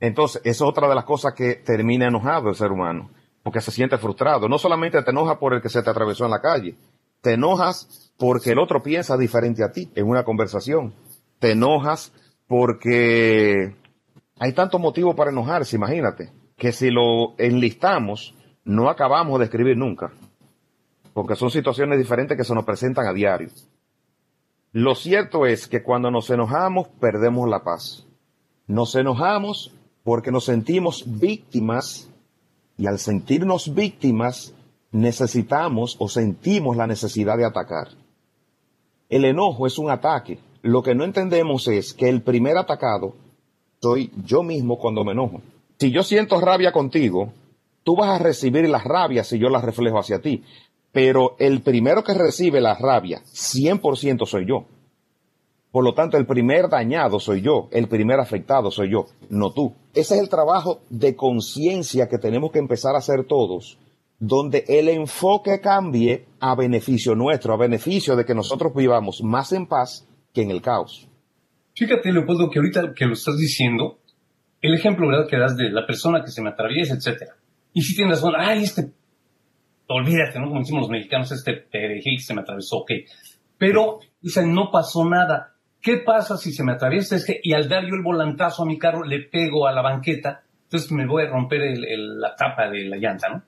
Entonces, 0.00 0.42
es 0.44 0.60
otra 0.60 0.88
de 0.88 0.94
las 0.96 1.04
cosas 1.04 1.34
que 1.34 1.54
termina 1.54 2.06
enojado 2.06 2.48
el 2.48 2.56
ser 2.56 2.72
humano, 2.72 3.10
porque 3.48 3.62
se 3.62 3.70
siente 3.70 3.96
frustrado. 3.96 4.46
No 4.46 4.58
solamente 4.58 5.02
te 5.02 5.10
enoja 5.10 5.38
por 5.38 5.54
el 5.54 5.62
que 5.62 5.70
se 5.70 5.82
te 5.82 5.88
atravesó 5.88 6.26
en 6.26 6.32
la 6.32 6.42
calle, 6.42 6.76
te 7.22 7.32
enojas 7.32 8.12
porque 8.18 8.50
el 8.50 8.58
otro 8.58 8.82
piensa 8.82 9.16
diferente 9.16 9.64
a 9.64 9.72
ti 9.72 9.90
en 9.94 10.06
una 10.06 10.22
conversación. 10.22 10.92
Te 11.38 11.52
enojas 11.52 12.12
porque 12.46 13.74
hay 14.38 14.52
tanto 14.52 14.78
motivo 14.78 15.16
para 15.16 15.30
enojarse, 15.30 15.76
imagínate, 15.76 16.30
que 16.58 16.72
si 16.72 16.90
lo 16.90 17.38
enlistamos, 17.38 18.34
no 18.64 18.90
acabamos 18.90 19.38
de 19.38 19.46
escribir 19.46 19.78
nunca 19.78 20.12
porque 21.14 21.34
son 21.34 21.50
situaciones 21.50 21.98
diferentes 21.98 22.36
que 22.36 22.44
se 22.44 22.54
nos 22.54 22.66
presentan 22.66 23.06
a 23.06 23.14
diario. 23.14 23.48
Lo 24.72 24.94
cierto 24.94 25.46
es 25.46 25.68
que 25.68 25.82
cuando 25.82 26.10
nos 26.10 26.28
enojamos 26.28 26.88
perdemos 27.00 27.48
la 27.48 27.64
paz. 27.64 28.06
Nos 28.66 28.94
enojamos 28.94 29.74
porque 30.04 30.30
nos 30.30 30.44
sentimos 30.44 31.04
víctimas 31.18 32.10
y 32.78 32.86
al 32.86 32.98
sentirnos 32.98 33.74
víctimas 33.74 34.54
necesitamos 34.90 35.96
o 35.98 36.08
sentimos 36.08 36.76
la 36.76 36.86
necesidad 36.86 37.36
de 37.36 37.44
atacar. 37.44 37.88
El 39.10 39.24
enojo 39.24 39.66
es 39.66 39.78
un 39.78 39.90
ataque. 39.90 40.38
Lo 40.62 40.82
que 40.82 40.94
no 40.94 41.04
entendemos 41.04 41.68
es 41.68 41.92
que 41.92 42.08
el 42.08 42.22
primer 42.22 42.56
atacado 42.56 43.14
soy 43.82 44.10
yo 44.24 44.42
mismo 44.42 44.78
cuando 44.78 45.04
me 45.04 45.12
enojo. 45.12 45.42
Si 45.78 45.90
yo 45.90 46.02
siento 46.02 46.40
rabia 46.40 46.72
contigo, 46.72 47.32
tú 47.84 47.96
vas 47.96 48.18
a 48.20 48.22
recibir 48.22 48.68
la 48.68 48.78
rabia 48.78 49.24
si 49.24 49.38
yo 49.38 49.50
la 49.50 49.60
reflejo 49.60 49.98
hacia 49.98 50.20
ti 50.20 50.42
pero 50.92 51.36
el 51.38 51.60
primero 51.62 52.02
que 52.02 52.14
recibe 52.14 52.60
la 52.60 52.74
rabia 52.74 53.22
100% 53.24 54.26
soy 54.26 54.46
yo. 54.46 54.64
Por 55.70 55.84
lo 55.84 55.94
tanto, 55.94 56.16
el 56.16 56.26
primer 56.26 56.68
dañado 56.68 57.20
soy 57.20 57.42
yo, 57.42 57.68
el 57.72 57.88
primer 57.88 58.20
afectado 58.20 58.70
soy 58.70 58.90
yo, 58.90 59.06
no 59.28 59.52
tú. 59.52 59.74
Ese 59.94 60.14
es 60.14 60.20
el 60.20 60.28
trabajo 60.28 60.80
de 60.88 61.14
conciencia 61.14 62.08
que 62.08 62.18
tenemos 62.18 62.50
que 62.50 62.58
empezar 62.58 62.94
a 62.94 62.98
hacer 62.98 63.24
todos, 63.24 63.78
donde 64.18 64.64
el 64.66 64.88
enfoque 64.88 65.60
cambie 65.60 66.24
a 66.40 66.54
beneficio 66.54 67.14
nuestro, 67.14 67.52
a 67.52 67.58
beneficio 67.58 68.16
de 68.16 68.24
que 68.24 68.34
nosotros 68.34 68.72
vivamos 68.74 69.22
más 69.22 69.52
en 69.52 69.66
paz 69.66 70.08
que 70.32 70.42
en 70.42 70.50
el 70.50 70.62
caos. 70.62 71.06
Fíjate, 71.74 72.12
Leopoldo, 72.12 72.50
que 72.50 72.58
ahorita 72.58 72.94
que 72.94 73.06
lo 73.06 73.12
estás 73.12 73.36
diciendo, 73.36 73.98
el 74.60 74.74
ejemplo 74.74 75.06
¿verdad? 75.06 75.28
que 75.28 75.38
das 75.38 75.56
de 75.56 75.70
la 75.70 75.86
persona 75.86 76.22
que 76.24 76.30
se 76.30 76.42
me 76.42 76.48
atraviesa, 76.48 76.94
etcétera. 76.94 77.36
Y 77.72 77.82
si 77.82 77.94
tienes 77.94 78.16
razón, 78.18 78.32
ay, 78.36 78.64
este 78.64 78.90
olvídate, 79.88 80.38
¿no? 80.38 80.48
Como 80.48 80.60
decimos 80.60 80.82
los 80.82 80.90
mexicanos, 80.90 81.32
este 81.32 81.54
perejil 81.54 82.20
se 82.20 82.34
me 82.34 82.42
atravesó, 82.42 82.78
ok. 82.78 82.92
Pero, 83.56 84.00
dicen, 84.20 84.52
no 84.52 84.70
pasó 84.70 85.04
nada. 85.04 85.54
¿Qué 85.88 85.96
pasa 85.96 86.36
si 86.36 86.52
se 86.52 86.62
me 86.64 86.72
atraviesa 86.72 87.16
este 87.16 87.40
y 87.42 87.54
al 87.54 87.66
dar 87.66 87.82
yo 87.86 87.94
el 87.94 88.02
volantazo 88.02 88.62
a 88.62 88.66
mi 88.66 88.76
carro 88.76 89.04
le 89.04 89.20
pego 89.20 89.66
a 89.66 89.72
la 89.72 89.80
banqueta? 89.80 90.42
Entonces 90.64 90.92
me 90.92 91.06
voy 91.06 91.22
a 91.22 91.30
romper 91.30 91.62
la 91.78 92.36
tapa 92.36 92.68
de 92.68 92.84
la 92.84 92.98
llanta, 92.98 93.30
¿no? 93.30 93.42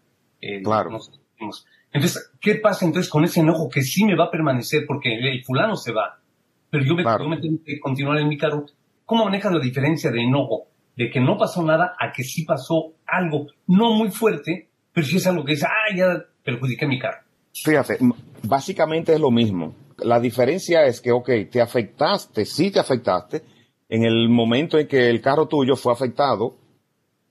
claro. 0.64 0.98
entonces, 1.92 2.32
¿qué 2.40 2.54
pasa 2.54 2.86
entonces 2.86 3.10
con 3.10 3.24
ese 3.24 3.40
enojo 3.40 3.68
que 3.68 3.82
sí 3.82 4.06
me 4.06 4.16
va 4.16 4.24
a 4.24 4.30
permanecer 4.30 4.86
porque 4.86 5.12
el 5.12 5.44
fulano 5.44 5.76
se 5.76 5.92
va? 5.92 6.18
Pero 6.70 6.82
yo 6.82 6.94
me, 6.94 7.02
yo 7.02 7.28
me 7.28 7.38
tengo 7.42 7.58
que 7.62 7.78
continuar 7.78 8.18
en 8.18 8.28
mi 8.28 8.38
carro. 8.38 8.64
¿Cómo 9.04 9.26
manejas 9.26 9.52
la 9.52 9.60
diferencia 9.60 10.10
de 10.10 10.22
enojo? 10.22 10.68
De 10.96 11.10
que 11.10 11.20
no 11.20 11.36
pasó 11.36 11.62
nada 11.62 11.94
a 11.98 12.10
que 12.10 12.22
sí 12.24 12.46
pasó 12.46 12.94
algo 13.06 13.48
no 13.66 13.92
muy 13.92 14.10
fuerte, 14.10 14.70
pero 14.94 15.06
sí 15.06 15.18
es 15.18 15.26
algo 15.26 15.44
que 15.44 15.52
dice, 15.52 15.66
ah, 15.66 15.94
ya 15.94 16.24
perjudique 16.42 16.86
mi 16.86 16.98
carro. 16.98 17.18
Fíjate, 17.52 17.98
básicamente 18.44 19.12
es 19.12 19.20
lo 19.20 19.30
mismo. 19.30 19.74
La 20.02 20.20
diferencia 20.20 20.86
es 20.86 21.00
que, 21.00 21.12
ok, 21.12 21.28
te 21.50 21.60
afectaste, 21.60 22.44
sí 22.44 22.70
te 22.70 22.80
afectaste, 22.80 23.42
en 23.88 24.04
el 24.04 24.28
momento 24.28 24.78
en 24.78 24.86
que 24.86 25.08
el 25.08 25.20
carro 25.20 25.46
tuyo 25.46 25.76
fue 25.76 25.92
afectado 25.92 26.54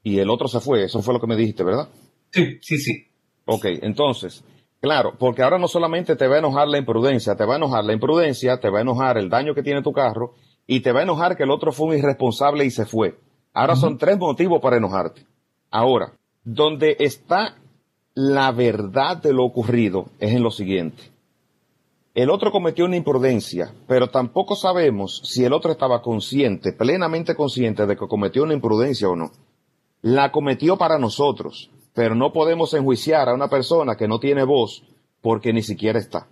y 0.04 0.20
el 0.20 0.30
otro 0.30 0.48
se 0.48 0.60
fue. 0.60 0.84
Eso 0.84 1.02
fue 1.02 1.14
lo 1.14 1.20
que 1.20 1.28
me 1.28 1.36
dijiste, 1.36 1.64
¿verdad? 1.64 1.90
Sí, 2.32 2.60
sí, 2.62 2.78
sí. 2.78 3.08
Ok, 3.46 3.66
entonces, 3.82 4.44
claro, 4.80 5.14
porque 5.18 5.42
ahora 5.42 5.58
no 5.58 5.68
solamente 5.68 6.16
te 6.16 6.28
va 6.28 6.36
a 6.36 6.40
enojar 6.40 6.68
la 6.68 6.78
imprudencia, 6.78 7.36
te 7.36 7.46
va 7.46 7.54
a 7.54 7.58
enojar 7.58 7.84
la 7.84 7.94
imprudencia, 7.94 8.60
te 8.60 8.70
va 8.70 8.80
a 8.80 8.82
enojar 8.82 9.18
el 9.18 9.30
daño 9.30 9.56
que 9.56 9.64
tiene 9.64 9.82
tu 9.82 9.92
carro 9.92 10.36
y 10.68 10.82
te 10.82 10.92
va 10.92 11.00
a 11.00 11.04
enojar 11.04 11.36
que 11.36 11.44
el 11.44 11.52
otro 11.52 11.72
fue 11.72 11.88
un 11.88 11.98
irresponsable 11.98 12.66
y 12.66 12.72
se 12.72 12.86
fue. 12.86 13.18
Ahora 13.54 13.76
son 13.76 13.98
tres 13.98 14.20
motivos 14.20 14.62
para 14.62 14.78
enojarte. 14.78 15.26
Ahora, 15.72 16.14
donde 16.44 16.96
está 17.00 17.56
la 18.14 18.52
verdad 18.52 19.18
de 19.18 19.34
lo 19.34 19.46
ocurrido 19.46 20.10
es 20.20 20.34
en 20.34 20.44
lo 20.44 20.52
siguiente. 20.52 21.04
El 22.14 22.30
otro 22.30 22.52
cometió 22.52 22.86
una 22.86 22.98
imprudencia, 22.98 23.74
pero 23.88 24.10
tampoco 24.10 24.56
sabemos 24.56 25.22
si 25.24 25.46
el 25.46 25.54
otro 25.54 25.72
estaba 25.72 26.02
consciente, 26.02 26.74
plenamente 26.74 27.36
consciente 27.36 27.86
de 27.86 27.96
que 27.96 28.08
cometió 28.08 28.44
una 28.44 28.54
imprudencia 28.54 29.08
o 29.08 29.16
no. 29.16 29.32
La 30.02 30.32
cometió 30.32 30.78
para 30.78 30.98
nosotros, 30.98 31.70
pero 31.94 32.16
no 32.16 32.34
podemos 32.34 32.74
enjuiciar 32.74 33.30
a 33.30 33.34
una 33.34 33.50
persona 33.50 33.96
que 33.96 34.08
no 34.08 34.20
tiene 34.20 34.44
voz 34.44 34.84
porque 35.22 35.54
ni 35.54 35.62
siquiera 35.62 36.00
está. 36.00 36.28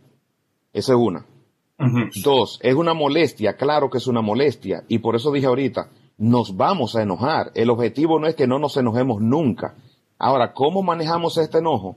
Esa 0.74 0.93
es 0.93 1.00
una. 1.00 1.25
Dos, 2.24 2.60
es 2.63 2.74
una 2.74 2.93
molestia, 2.93 3.55
claro 3.55 3.89
que 3.89 4.00
es 4.00 4.07
una 4.07 4.22
molestia, 4.22 4.84
y 4.88 4.98
por 4.98 5.15
eso 5.15 5.31
dije 5.31 5.46
ahorita, 5.46 5.91
nos 6.17 6.57
vamos 6.57 6.96
a 6.96 7.03
enojar. 7.03 7.51
El 7.53 7.69
objetivo 7.69 8.19
no 8.19 8.27
es 8.27 8.36
que 8.36 8.48
no 8.48 8.57
nos 8.57 8.77
enojemos 8.77 9.22
nunca, 9.22 9.75
Ahora, 10.19 10.53
¿cómo 10.53 10.81
manejamos 10.81 11.38
este 11.38 11.60
enojo? 11.60 11.96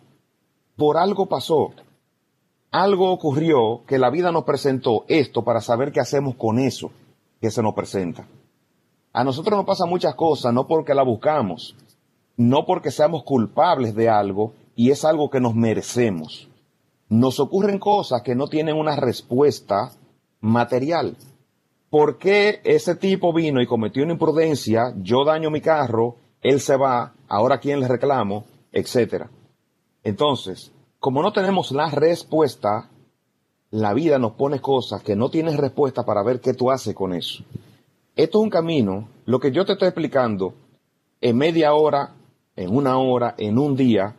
Por 0.77 0.99
algo 0.99 1.27
pasó. 1.27 1.71
Algo 2.71 3.11
ocurrió 3.11 3.83
que 3.87 3.99
la 3.99 4.11
vida 4.11 4.31
nos 4.31 4.45
presentó 4.45 5.05
esto 5.09 5.43
para 5.43 5.61
saber 5.61 5.91
qué 5.91 6.01
hacemos 6.01 6.37
con 6.37 6.59
eso 6.59 6.93
que 7.41 7.51
se 7.51 7.63
nos 7.63 7.75
presenta. 7.75 8.27
A 9.13 9.25
nosotros 9.25 9.57
nos 9.57 9.67
pasan 9.67 9.89
muchas 9.89 10.15
cosas, 10.15 10.55
no 10.55 10.69
porque 10.69 10.95
la 10.95 11.03
buscamos, 11.03 11.75
no 12.37 12.65
porque 12.67 12.93
seamos 12.93 13.25
culpables 13.25 13.95
de 13.95 14.09
algo 14.09 14.53
y 14.77 14.93
es 14.93 15.05
algo 15.05 15.31
que 15.31 15.41
nos 15.41 15.55
merecemos. 15.55 16.49
Nos 17.09 17.41
ocurren 17.41 17.81
cosas 17.81 18.23
que 18.23 18.37
no 18.37 18.47
tienen 18.47 18.77
una 18.77 18.95
respuesta 18.95 19.91
material. 20.41 21.17
¿Por 21.91 22.19
qué 22.19 22.61
ese 22.63 22.95
tipo 22.95 23.33
vino 23.33 23.61
y 23.61 23.67
cometió 23.67 24.05
una 24.05 24.13
imprudencia? 24.13 24.95
Yo 24.99 25.25
daño 25.25 25.51
mi 25.51 25.61
carro, 25.61 26.15
él 26.41 26.61
se 26.61 26.77
va, 26.77 27.15
ahora 27.27 27.59
quién 27.59 27.81
le 27.81 27.89
reclamo, 27.89 28.45
etcétera. 28.71 29.29
Entonces, 30.05 30.73
como 31.01 31.23
no 31.23 31.33
tenemos 31.33 31.73
la 31.73 31.91
respuesta, 31.91 32.91
la 33.71 33.95
vida 33.95 34.19
nos 34.19 34.33
pone 34.33 34.61
cosas 34.61 35.03
que 35.03 35.17
no 35.17 35.31
tienes 35.31 35.57
respuesta 35.57 36.05
para 36.05 36.23
ver 36.23 36.41
qué 36.41 36.53
tú 36.53 36.71
haces 36.71 36.95
con 36.95 37.15
eso. 37.15 37.43
Esto 38.15 38.39
es 38.39 38.45
un 38.45 38.51
camino, 38.51 39.09
lo 39.25 39.41
que 39.41 39.51
yo 39.51 39.65
te 39.65 39.73
estoy 39.73 39.89
explicando, 39.89 40.55
en 41.23 41.39
media 41.39 41.73
hora, 41.73 42.15
en 42.55 42.77
una 42.77 42.99
hora, 42.99 43.35
en 43.39 43.59
un 43.59 43.77
día, 43.77 44.15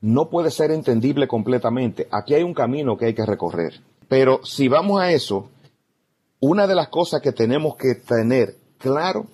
no 0.00 0.28
puede 0.28 0.50
ser 0.50 0.72
entendible 0.72 1.28
completamente. 1.28 2.08
Aquí 2.10 2.34
hay 2.34 2.42
un 2.42 2.52
camino 2.52 2.96
que 2.96 3.06
hay 3.06 3.14
que 3.14 3.24
recorrer. 3.24 3.80
Pero 4.08 4.44
si 4.44 4.66
vamos 4.66 5.00
a 5.00 5.12
eso, 5.12 5.48
una 6.40 6.66
de 6.66 6.74
las 6.74 6.88
cosas 6.88 7.22
que 7.22 7.32
tenemos 7.32 7.76
que 7.76 7.94
tener 7.94 8.56
claro 8.78 9.26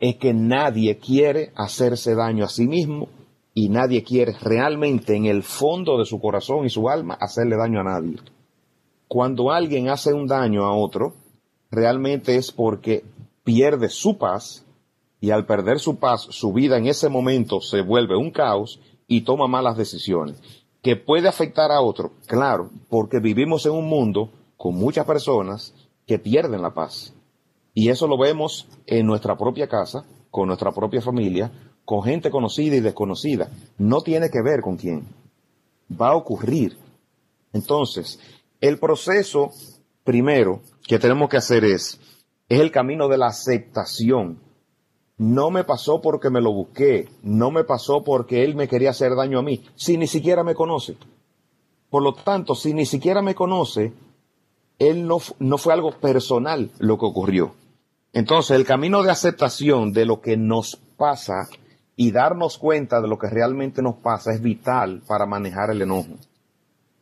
es 0.00 0.16
que 0.16 0.34
nadie 0.34 0.98
quiere 0.98 1.52
hacerse 1.54 2.16
daño 2.16 2.44
a 2.44 2.48
sí 2.48 2.66
mismo 2.66 3.08
y 3.54 3.68
nadie 3.68 4.02
quiere 4.02 4.34
realmente 4.40 5.14
en 5.14 5.26
el 5.26 5.42
fondo 5.42 5.98
de 5.98 6.06
su 6.06 6.20
corazón 6.20 6.64
y 6.64 6.70
su 6.70 6.88
alma 6.88 7.14
hacerle 7.20 7.56
daño 7.56 7.80
a 7.80 7.84
nadie. 7.84 8.18
Cuando 9.08 9.50
alguien 9.50 9.88
hace 9.88 10.14
un 10.14 10.26
daño 10.26 10.64
a 10.64 10.74
otro, 10.74 11.14
realmente 11.70 12.36
es 12.36 12.50
porque 12.50 13.04
pierde 13.44 13.88
su 13.88 14.16
paz 14.16 14.64
y 15.20 15.30
al 15.30 15.46
perder 15.46 15.78
su 15.78 15.96
paz, 15.96 16.26
su 16.30 16.52
vida 16.52 16.78
en 16.78 16.86
ese 16.86 17.08
momento 17.08 17.60
se 17.60 17.82
vuelve 17.82 18.16
un 18.16 18.30
caos 18.30 18.80
y 19.06 19.22
toma 19.22 19.46
malas 19.46 19.76
decisiones. 19.76 20.40
Que 20.82 20.96
puede 20.96 21.28
afectar 21.28 21.70
a 21.70 21.80
otro, 21.80 22.12
claro, 22.26 22.70
porque 22.88 23.20
vivimos 23.20 23.66
en 23.66 23.72
un 23.72 23.88
mundo 23.88 24.30
con 24.56 24.74
muchas 24.74 25.06
personas 25.06 25.74
que 26.06 26.18
pierden 26.18 26.62
la 26.62 26.74
paz. 26.74 27.14
Y 27.74 27.90
eso 27.90 28.06
lo 28.06 28.18
vemos 28.18 28.66
en 28.86 29.06
nuestra 29.06 29.36
propia 29.36 29.68
casa, 29.68 30.04
con 30.30 30.48
nuestra 30.48 30.72
propia 30.72 31.00
familia, 31.00 31.52
con 31.84 32.02
gente 32.02 32.30
conocida 32.30 32.76
y 32.76 32.80
desconocida. 32.80 33.50
No 33.78 34.00
tiene 34.00 34.30
que 34.30 34.42
ver 34.42 34.60
con 34.60 34.76
quién. 34.76 35.06
Va 36.00 36.08
a 36.08 36.16
ocurrir. 36.16 36.76
Entonces, 37.52 38.18
el 38.60 38.78
proceso 38.78 39.50
primero 40.04 40.62
que 40.86 40.98
tenemos 40.98 41.28
que 41.28 41.36
hacer 41.36 41.64
es, 41.64 42.00
es 42.48 42.60
el 42.60 42.70
camino 42.70 43.08
de 43.08 43.18
la 43.18 43.26
aceptación. 43.26 44.38
No 45.18 45.50
me 45.50 45.64
pasó 45.64 46.00
porque 46.00 46.30
me 46.30 46.40
lo 46.40 46.52
busqué, 46.52 47.08
no 47.22 47.50
me 47.50 47.64
pasó 47.64 48.02
porque 48.02 48.44
él 48.44 48.54
me 48.54 48.68
quería 48.68 48.90
hacer 48.90 49.14
daño 49.14 49.38
a 49.38 49.42
mí, 49.42 49.64
si 49.76 49.96
ni 49.96 50.06
siquiera 50.06 50.42
me 50.42 50.54
conoce. 50.54 50.96
Por 51.90 52.02
lo 52.02 52.14
tanto, 52.14 52.54
si 52.54 52.72
ni 52.72 52.86
siquiera 52.86 53.20
me 53.22 53.34
conoce, 53.34 53.92
él 54.78 55.06
no, 55.06 55.18
no 55.38 55.58
fue 55.58 55.74
algo 55.74 55.92
personal 55.92 56.70
lo 56.78 56.98
que 56.98 57.06
ocurrió. 57.06 57.54
Entonces, 58.12 58.56
el 58.56 58.64
camino 58.64 59.02
de 59.02 59.10
aceptación 59.10 59.92
de 59.92 60.06
lo 60.06 60.20
que 60.20 60.36
nos 60.36 60.76
pasa 60.96 61.48
y 61.96 62.10
darnos 62.10 62.58
cuenta 62.58 63.00
de 63.00 63.08
lo 63.08 63.18
que 63.18 63.28
realmente 63.28 63.82
nos 63.82 63.96
pasa 63.96 64.32
es 64.32 64.40
vital 64.40 65.02
para 65.06 65.26
manejar 65.26 65.70
el 65.70 65.82
enojo. 65.82 66.14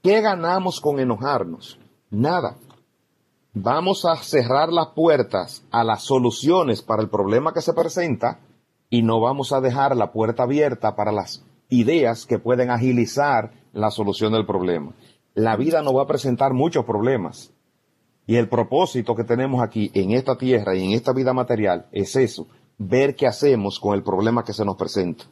¿Qué 0.03 0.21
ganamos 0.21 0.81
con 0.81 0.99
enojarnos? 0.99 1.79
Nada. 2.11 2.57
Vamos 3.53 4.05
a 4.05 4.17
cerrar 4.17 4.73
las 4.73 4.89
puertas 4.89 5.63
a 5.71 5.85
las 5.85 6.03
soluciones 6.03 6.83
para 6.83 7.03
el 7.03 7.09
problema 7.09 7.53
que 7.53 7.63
se 7.63 7.73
presenta 7.73 8.39
y 8.89 9.03
no 9.03 9.21
vamos 9.21 9.53
a 9.53 9.61
dejar 9.61 9.97
la 9.97 10.13
puerta 10.13 10.45
abierta 10.45 10.97
para 10.97 11.13
las 11.13 11.45
ideas 11.69 12.27
que 12.27 12.39
pueden 12.39 12.71
agilizar 12.71 13.53
la 13.73 13.91
solución 13.91 14.33
del 14.33 14.47
problema. 14.47 14.93
La 15.35 15.57
vida 15.57 15.83
nos 15.83 15.97
va 15.97 16.03
a 16.03 16.09
presentar 16.09 16.53
muchos 16.53 16.85
problemas. 16.85 17.53
Y 18.27 18.37
el 18.37 18.49
propósito 18.49 19.15
que 19.15 19.25
tenemos 19.25 19.63
aquí 19.63 19.91
en 19.95 20.13
esta 20.13 20.37
tierra 20.37 20.77
y 20.77 20.85
en 20.85 20.93
esta 20.93 21.13
vida 21.13 21.33
material 21.33 21.87
es 21.91 22.15
eso, 22.17 22.47
ver 22.81 23.15
qué 23.15 23.27
hacemos 23.27 23.79
con 23.79 23.95
el 23.95 24.03
problema 24.03 24.43
que 24.43 24.55
se 24.55 24.65
nos 24.65 24.77
presenta. 24.77 25.25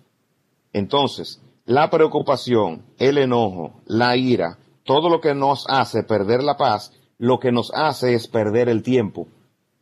Entonces, 0.75 1.43
la 1.65 1.89
preocupación, 1.89 2.85
el 2.99 3.17
enojo, 3.17 3.81
la 3.87 4.17
ira, 4.19 4.59
todo 4.85 5.09
lo 5.09 5.23
que 5.23 5.35
nos 5.35 5.65
hace 5.67 6.03
perder 6.03 6.43
la 6.43 6.59
paz, 6.59 6.93
lo 7.17 7.41
que 7.41 7.51
nos 7.51 7.73
hace 7.75 8.13
es 8.13 8.29
perder 8.29 8.69
el 8.69 8.83
tiempo. 8.83 9.29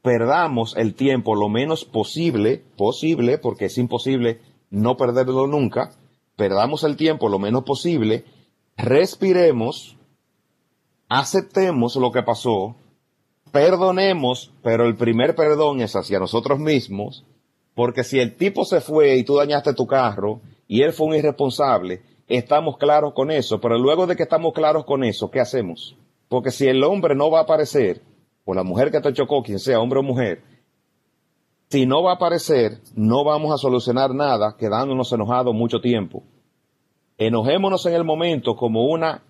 Perdamos 0.00 0.76
el 0.76 0.94
tiempo 0.94 1.34
lo 1.34 1.48
menos 1.48 1.84
posible, 1.84 2.62
posible, 2.76 3.36
porque 3.36 3.64
es 3.64 3.78
imposible 3.78 4.40
no 4.70 4.96
perderlo 4.96 5.48
nunca, 5.48 5.90
perdamos 6.36 6.84
el 6.84 6.96
tiempo 6.96 7.28
lo 7.28 7.40
menos 7.40 7.64
posible, 7.64 8.24
respiremos, 8.76 9.96
aceptemos 11.08 11.96
lo 11.96 12.12
que 12.12 12.22
pasó, 12.22 12.76
perdonemos, 13.50 14.52
pero 14.62 14.86
el 14.86 14.94
primer 14.94 15.34
perdón 15.34 15.80
es 15.80 15.96
hacia 15.96 16.20
nosotros 16.20 16.60
mismos, 16.60 17.24
porque 17.76 18.04
si 18.04 18.18
el 18.18 18.36
tipo 18.36 18.64
se 18.64 18.80
fue 18.80 19.16
y 19.16 19.22
tú 19.22 19.36
dañaste 19.36 19.74
tu 19.74 19.86
carro 19.86 20.40
y 20.66 20.80
él 20.80 20.94
fue 20.94 21.08
un 21.08 21.14
irresponsable, 21.14 22.00
estamos 22.26 22.78
claros 22.78 23.12
con 23.12 23.30
eso. 23.30 23.60
Pero 23.60 23.76
luego 23.76 24.06
de 24.06 24.16
que 24.16 24.22
estamos 24.22 24.54
claros 24.54 24.86
con 24.86 25.04
eso, 25.04 25.30
¿qué 25.30 25.40
hacemos? 25.40 25.94
Porque 26.26 26.50
si 26.50 26.66
el 26.66 26.82
hombre 26.82 27.14
no 27.14 27.30
va 27.30 27.40
a 27.40 27.42
aparecer, 27.42 28.00
o 28.46 28.54
la 28.54 28.62
mujer 28.62 28.90
que 28.90 29.02
te 29.02 29.12
chocó, 29.12 29.42
quien 29.42 29.58
sea, 29.58 29.78
hombre 29.78 30.00
o 30.00 30.02
mujer, 30.02 30.42
si 31.68 31.84
no 31.84 32.02
va 32.02 32.12
a 32.12 32.14
aparecer, 32.14 32.80
no 32.94 33.24
vamos 33.24 33.52
a 33.52 33.58
solucionar 33.58 34.14
nada 34.14 34.56
quedándonos 34.58 35.12
enojados 35.12 35.54
mucho 35.54 35.78
tiempo. 35.82 36.22
Enojémonos 37.18 37.84
en 37.84 37.92
el 37.92 38.04
momento 38.04 38.56
como 38.56 38.86
una 38.86 39.22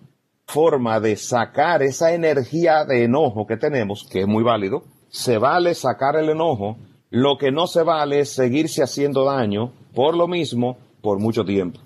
forma 0.45 1.01
de 1.01 1.17
sacar 1.17 1.83
esa 1.83 2.13
energía 2.13 2.85
de 2.85 3.03
enojo 3.03 3.45
que 3.45 3.57
tenemos, 3.57 4.07
que 4.09 4.21
es 4.21 4.27
muy 4.27 4.43
válido. 4.43 4.85
Se 5.09 5.37
vale 5.37 5.75
sacar 5.75 6.15
el 6.15 6.29
enojo 6.29 6.77
lo 7.09 7.37
que 7.37 7.51
no 7.51 7.67
se 7.67 7.83
vale 7.83 8.19
es 8.19 8.33
seguirse 8.33 8.83
haciendo 8.83 9.23
daño 9.23 9.71
por 9.93 10.15
lo 10.15 10.27
mismo 10.27 10.77
por 11.01 11.19
mucho 11.19 11.45
tiempo. 11.45 11.79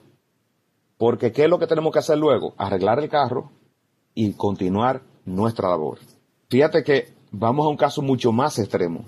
Porque 0.97 1.31
¿qué 1.31 1.43
es 1.43 1.49
lo 1.49 1.59
que 1.59 1.67
tenemos 1.67 1.93
que 1.93 1.99
hacer 1.99 2.17
luego? 2.17 2.53
Arreglar 2.57 2.99
el 2.99 3.09
carro 3.09 3.51
y 4.13 4.33
continuar 4.33 5.01
nuestra 5.25 5.69
labor. 5.69 5.99
Fíjate 6.49 6.83
que 6.83 7.13
vamos 7.31 7.65
a 7.65 7.69
un 7.69 7.77
caso 7.77 8.01
mucho 8.01 8.31
más 8.31 8.59
extremo. 8.59 9.05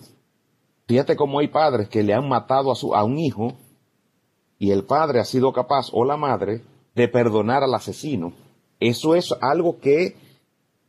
Fíjate 0.87 1.15
cómo 1.15 1.39
hay 1.39 1.47
padres 1.47 1.89
que 1.89 2.03
le 2.03 2.13
han 2.13 2.27
matado 2.27 2.71
a, 2.71 2.75
su, 2.75 2.95
a 2.95 3.03
un 3.03 3.17
hijo 3.17 3.53
y 4.59 4.71
el 4.71 4.83
padre 4.83 5.19
ha 5.19 5.25
sido 5.25 5.51
capaz 5.51 5.89
o 5.91 6.05
la 6.05 6.17
madre 6.17 6.61
de 6.95 7.07
perdonar 7.07 7.63
al 7.63 7.73
asesino. 7.73 8.33
Eso 8.79 9.15
es 9.15 9.33
algo 9.41 9.79
que 9.79 10.15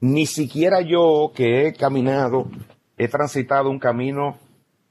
ni 0.01 0.27
siquiera 0.27 0.81
yo 0.81 1.33
que 1.35 1.67
he 1.67 1.73
caminado, 1.73 2.47
he 2.99 3.09
transitado 3.09 3.71
un 3.71 3.79
camino 3.79 4.37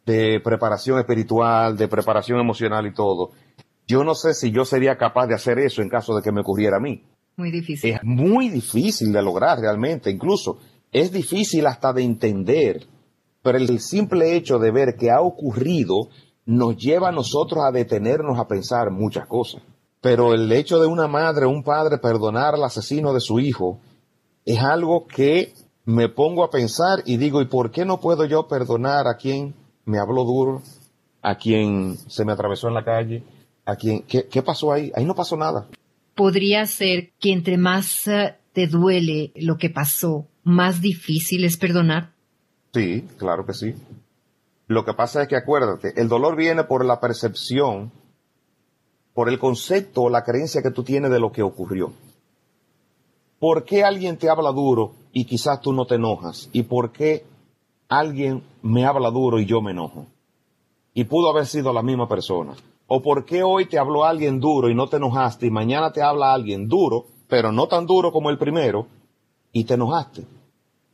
de 0.05 0.39
preparación 0.43 0.99
espiritual, 0.99 1.77
de 1.77 1.87
preparación 1.87 2.39
emocional 2.39 2.85
y 2.85 2.93
todo. 2.93 3.31
Yo 3.87 4.03
no 4.03 4.15
sé 4.15 4.33
si 4.33 4.51
yo 4.51 4.65
sería 4.65 4.97
capaz 4.97 5.27
de 5.27 5.35
hacer 5.35 5.59
eso 5.59 5.81
en 5.81 5.89
caso 5.89 6.15
de 6.15 6.21
que 6.21 6.31
me 6.31 6.41
ocurriera 6.41 6.77
a 6.77 6.79
mí. 6.79 7.03
Muy 7.35 7.51
difícil. 7.51 7.95
Es 7.95 8.03
muy 8.03 8.49
difícil 8.49 9.11
de 9.11 9.21
lograr 9.21 9.59
realmente, 9.59 10.11
incluso 10.11 10.59
es 10.91 11.11
difícil 11.11 11.65
hasta 11.65 11.91
de 11.91 12.03
entender, 12.03 12.85
pero 13.41 13.57
el 13.57 13.79
simple 13.79 14.35
hecho 14.35 14.59
de 14.59 14.71
ver 14.71 14.95
que 14.95 15.09
ha 15.09 15.21
ocurrido 15.21 16.09
nos 16.45 16.77
lleva 16.77 17.09
a 17.09 17.11
nosotros 17.11 17.63
a 17.63 17.71
detenernos 17.71 18.37
a 18.37 18.47
pensar 18.47 18.91
muchas 18.91 19.25
cosas. 19.27 19.63
Pero 20.01 20.33
el 20.33 20.51
hecho 20.51 20.79
de 20.79 20.87
una 20.87 21.07
madre 21.07 21.45
o 21.45 21.49
un 21.49 21.63
padre 21.63 21.97
perdonar 21.97 22.55
al 22.55 22.63
asesino 22.63 23.13
de 23.13 23.21
su 23.21 23.39
hijo 23.39 23.79
es 24.45 24.59
algo 24.59 25.07
que 25.07 25.53
me 25.85 26.09
pongo 26.09 26.43
a 26.43 26.49
pensar 26.49 26.99
y 27.05 27.17
digo, 27.17 27.41
¿y 27.41 27.45
por 27.45 27.71
qué 27.71 27.85
no 27.85 27.99
puedo 27.99 28.25
yo 28.25 28.47
perdonar 28.47 29.07
a 29.07 29.15
quien 29.15 29.55
me 29.85 29.99
habló 29.99 30.23
duro, 30.23 30.61
a 31.21 31.35
quien 31.35 31.97
se 31.97 32.25
me 32.25 32.31
atravesó 32.31 32.67
en 32.67 32.73
la 32.73 32.83
calle, 32.83 33.23
a 33.65 33.75
quien, 33.75 34.03
¿qué, 34.03 34.27
qué 34.27 34.41
pasó 34.41 34.71
ahí? 34.71 34.91
Ahí 34.95 35.05
no 35.05 35.15
pasó 35.15 35.37
nada. 35.37 35.67
Podría 36.15 36.65
ser 36.65 37.11
que 37.19 37.31
entre 37.31 37.57
más 37.57 38.07
eh, 38.07 38.35
te 38.51 38.67
duele 38.67 39.31
lo 39.35 39.57
que 39.57 39.69
pasó, 39.69 40.27
más 40.43 40.81
difícil 40.81 41.43
es 41.45 41.57
perdonar. 41.57 42.11
Sí, 42.73 43.07
claro 43.17 43.45
que 43.45 43.53
sí. 43.53 43.73
Lo 44.67 44.85
que 44.85 44.93
pasa 44.93 45.21
es 45.21 45.27
que 45.27 45.35
acuérdate, 45.35 45.99
el 45.99 46.07
dolor 46.07 46.35
viene 46.35 46.63
por 46.63 46.85
la 46.85 46.99
percepción, 46.99 47.91
por 49.13 49.29
el 49.29 49.39
concepto 49.39 50.03
o 50.03 50.09
la 50.09 50.23
creencia 50.23 50.61
que 50.61 50.71
tú 50.71 50.83
tienes 50.83 51.11
de 51.11 51.19
lo 51.19 51.31
que 51.31 51.43
ocurrió. 51.43 51.93
¿Por 53.39 53.65
qué 53.65 53.83
alguien 53.83 54.17
te 54.17 54.29
habla 54.29 54.51
duro 54.51 54.93
y 55.11 55.25
quizás 55.25 55.61
tú 55.61 55.73
no 55.73 55.85
te 55.85 55.95
enojas? 55.95 56.49
¿Y 56.53 56.63
por 56.63 56.91
qué 56.91 57.25
alguien 57.89 58.43
me 58.61 58.85
habla 58.85 59.09
duro 59.09 59.39
y 59.39 59.45
yo 59.45 59.61
me 59.61 59.71
enojo. 59.71 60.07
Y 60.93 61.05
pudo 61.05 61.29
haber 61.29 61.45
sido 61.45 61.73
la 61.73 61.81
misma 61.81 62.07
persona. 62.07 62.53
O 62.87 63.01
por 63.01 63.25
qué 63.25 63.43
hoy 63.43 63.65
te 63.65 63.79
habló 63.79 64.05
alguien 64.05 64.39
duro 64.39 64.69
y 64.69 64.75
no 64.75 64.87
te 64.87 64.97
enojaste 64.97 65.47
y 65.47 65.51
mañana 65.51 65.91
te 65.91 66.01
habla 66.01 66.33
alguien 66.33 66.67
duro, 66.67 67.05
pero 67.27 67.51
no 67.51 67.67
tan 67.67 67.85
duro 67.85 68.11
como 68.11 68.29
el 68.29 68.37
primero, 68.37 68.87
y 69.51 69.63
te 69.63 69.75
enojaste. 69.75 70.25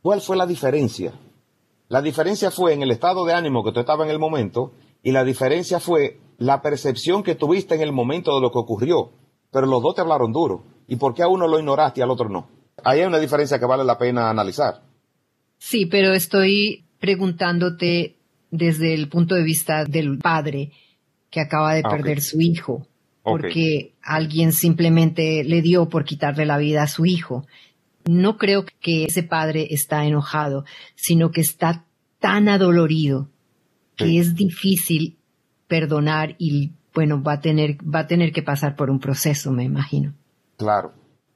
¿Cuál 0.02 0.20
fue 0.20 0.36
la 0.36 0.46
diferencia? 0.46 1.12
La 1.88 2.00
diferencia 2.00 2.50
fue 2.50 2.72
en 2.72 2.82
el 2.82 2.90
estado 2.90 3.24
de 3.24 3.34
ánimo 3.34 3.64
que 3.64 3.72
tú 3.72 3.80
estabas 3.80 4.06
en 4.06 4.12
el 4.12 4.18
momento 4.18 4.72
y 5.02 5.12
la 5.12 5.24
diferencia 5.24 5.80
fue 5.80 6.20
la 6.38 6.62
percepción 6.62 7.22
que 7.22 7.34
tuviste 7.34 7.74
en 7.74 7.80
el 7.80 7.92
momento 7.92 8.34
de 8.34 8.40
lo 8.40 8.50
que 8.50 8.58
ocurrió. 8.58 9.10
Pero 9.50 9.66
los 9.66 9.82
dos 9.82 9.94
te 9.94 10.00
hablaron 10.00 10.32
duro. 10.32 10.62
¿Y 10.86 10.96
por 10.96 11.14
qué 11.14 11.22
a 11.22 11.28
uno 11.28 11.48
lo 11.48 11.58
ignoraste 11.58 12.00
y 12.00 12.02
al 12.02 12.10
otro 12.10 12.28
no? 12.28 12.48
Ahí 12.84 13.00
hay 13.00 13.06
una 13.06 13.18
diferencia 13.18 13.58
que 13.58 13.66
vale 13.66 13.84
la 13.84 13.98
pena 13.98 14.30
analizar. 14.30 14.82
Sí, 15.60 15.84
pero 15.84 16.14
estoy 16.14 16.84
preguntándote 16.98 18.16
desde 18.50 18.94
el 18.94 19.08
punto 19.08 19.34
de 19.34 19.42
vista 19.42 19.84
del 19.84 20.18
padre 20.18 20.72
que 21.28 21.40
acaba 21.40 21.74
de 21.74 21.82
ah, 21.84 21.90
perder 21.90 22.22
su 22.22 22.40
hijo, 22.40 22.86
porque 23.22 23.92
alguien 24.02 24.52
simplemente 24.52 25.44
le 25.44 25.60
dio 25.60 25.88
por 25.90 26.04
quitarle 26.04 26.46
la 26.46 26.56
vida 26.56 26.82
a 26.82 26.88
su 26.88 27.04
hijo. 27.04 27.46
No 28.08 28.38
creo 28.38 28.64
que 28.80 29.04
ese 29.04 29.22
padre 29.22 29.68
está 29.70 30.06
enojado, 30.06 30.64
sino 30.96 31.30
que 31.30 31.42
está 31.42 31.84
tan 32.18 32.48
adolorido 32.48 33.28
que 33.96 34.18
es 34.18 34.34
difícil 34.34 35.18
perdonar 35.68 36.36
y 36.38 36.72
bueno, 36.94 37.22
va 37.22 37.34
a 37.34 37.40
tener, 37.40 37.76
va 37.82 38.00
a 38.00 38.06
tener 38.06 38.32
que 38.32 38.42
pasar 38.42 38.76
por 38.76 38.90
un 38.90 38.98
proceso, 38.98 39.52
me 39.52 39.64
imagino. 39.64 40.14
Claro. 40.56 40.94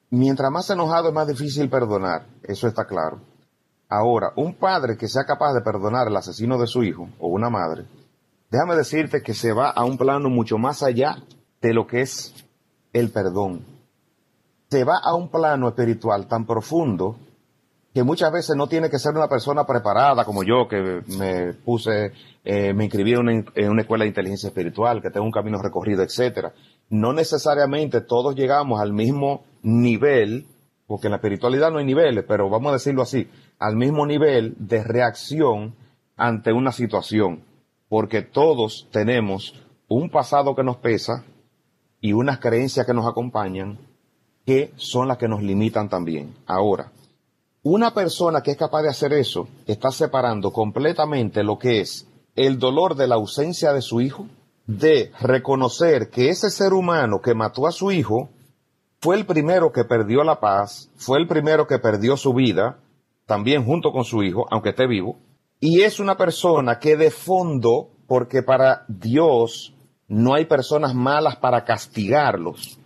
Mientras 0.08 0.50
más 0.50 0.70
enojado 0.70 1.08
es 1.08 1.14
más 1.14 1.28
difícil 1.28 1.68
perdonar, 1.68 2.26
eso 2.42 2.66
está 2.66 2.86
claro. 2.86 3.33
Ahora, 3.88 4.32
un 4.36 4.54
padre 4.54 4.96
que 4.96 5.08
sea 5.08 5.24
capaz 5.24 5.52
de 5.52 5.60
perdonar 5.60 6.08
al 6.08 6.16
asesino 6.16 6.58
de 6.58 6.66
su 6.66 6.82
hijo, 6.82 7.08
o 7.18 7.28
una 7.28 7.50
madre, 7.50 7.84
déjame 8.50 8.76
decirte 8.76 9.22
que 9.22 9.34
se 9.34 9.52
va 9.52 9.70
a 9.70 9.84
un 9.84 9.98
plano 9.98 10.30
mucho 10.30 10.58
más 10.58 10.82
allá 10.82 11.16
de 11.60 11.74
lo 11.74 11.86
que 11.86 12.00
es 12.00 12.34
el 12.92 13.10
perdón. 13.10 13.64
Se 14.70 14.84
va 14.84 14.98
a 15.02 15.14
un 15.14 15.28
plano 15.28 15.68
espiritual 15.68 16.26
tan 16.26 16.46
profundo 16.46 17.16
que 17.94 18.02
muchas 18.02 18.32
veces 18.32 18.56
no 18.56 18.66
tiene 18.66 18.90
que 18.90 18.98
ser 18.98 19.14
una 19.14 19.28
persona 19.28 19.64
preparada 19.64 20.24
como 20.24 20.42
yo, 20.42 20.66
que 20.68 21.02
me 21.16 21.52
puse, 21.52 22.12
eh, 22.44 22.74
me 22.74 22.84
inscribí 22.84 23.12
en 23.12 23.20
una, 23.20 23.32
en 23.54 23.70
una, 23.70 23.82
escuela 23.82 24.02
de 24.02 24.08
inteligencia 24.08 24.48
espiritual, 24.48 25.00
que 25.00 25.10
tengo 25.10 25.24
un 25.24 25.30
camino 25.30 25.62
recorrido, 25.62 26.02
etcétera. 26.02 26.52
No 26.90 27.12
necesariamente 27.12 28.00
todos 28.00 28.34
llegamos 28.34 28.80
al 28.80 28.92
mismo 28.92 29.44
nivel, 29.62 30.44
porque 30.88 31.06
en 31.06 31.12
la 31.12 31.18
espiritualidad 31.18 31.70
no 31.70 31.78
hay 31.78 31.84
niveles, 31.84 32.24
pero 32.26 32.50
vamos 32.50 32.70
a 32.70 32.74
decirlo 32.74 33.02
así, 33.02 33.28
al 33.58 33.76
mismo 33.76 34.06
nivel 34.06 34.54
de 34.58 34.82
reacción 34.84 35.74
ante 36.16 36.52
una 36.52 36.72
situación, 36.72 37.42
porque 37.88 38.22
todos 38.22 38.88
tenemos 38.90 39.54
un 39.88 40.10
pasado 40.10 40.54
que 40.54 40.64
nos 40.64 40.76
pesa 40.76 41.24
y 42.00 42.12
unas 42.12 42.38
creencias 42.38 42.86
que 42.86 42.94
nos 42.94 43.06
acompañan 43.06 43.78
que 44.44 44.72
son 44.76 45.08
las 45.08 45.16
que 45.18 45.28
nos 45.28 45.42
limitan 45.42 45.88
también. 45.88 46.34
Ahora, 46.46 46.92
Una 47.66 47.94
persona 47.94 48.42
que 48.42 48.50
es 48.50 48.58
capaz 48.58 48.82
de 48.82 48.90
hacer 48.90 49.14
eso 49.14 49.48
está 49.66 49.90
separando 49.90 50.52
completamente 50.52 51.42
lo 51.42 51.58
que 51.58 51.80
es 51.80 52.06
el 52.36 52.58
dolor 52.58 52.94
de 52.94 53.06
la 53.06 53.14
ausencia 53.14 53.72
de 53.72 53.80
su 53.80 54.02
hijo, 54.02 54.26
de 54.66 55.12
reconocer 55.18 56.10
que 56.10 56.28
ese 56.28 56.50
ser 56.50 56.74
humano 56.74 57.22
que 57.22 57.34
mató 57.34 57.66
a 57.66 57.72
su 57.72 57.90
hijo 57.90 58.28
fue 59.00 59.16
el 59.16 59.24
primero 59.24 59.72
que 59.72 59.84
perdió 59.84 60.24
la 60.24 60.40
paz, 60.40 60.90
fue 60.96 61.18
el 61.18 61.26
primero 61.26 61.66
que 61.66 61.78
perdió 61.78 62.18
su 62.18 62.34
vida, 62.34 62.80
también 63.26 63.64
junto 63.64 63.92
con 63.92 64.04
su 64.04 64.22
hijo, 64.22 64.46
aunque 64.50 64.70
esté 64.70 64.86
vivo, 64.86 65.18
y 65.60 65.82
es 65.82 66.00
una 66.00 66.16
persona 66.16 66.78
que 66.78 66.96
de 66.96 67.10
fondo, 67.10 67.90
porque 68.06 68.42
para 68.42 68.84
Dios 68.88 69.74
no 70.08 70.34
hay 70.34 70.44
personas 70.44 70.94
malas 70.94 71.36
para 71.36 71.64
castigarlos, 71.64 72.78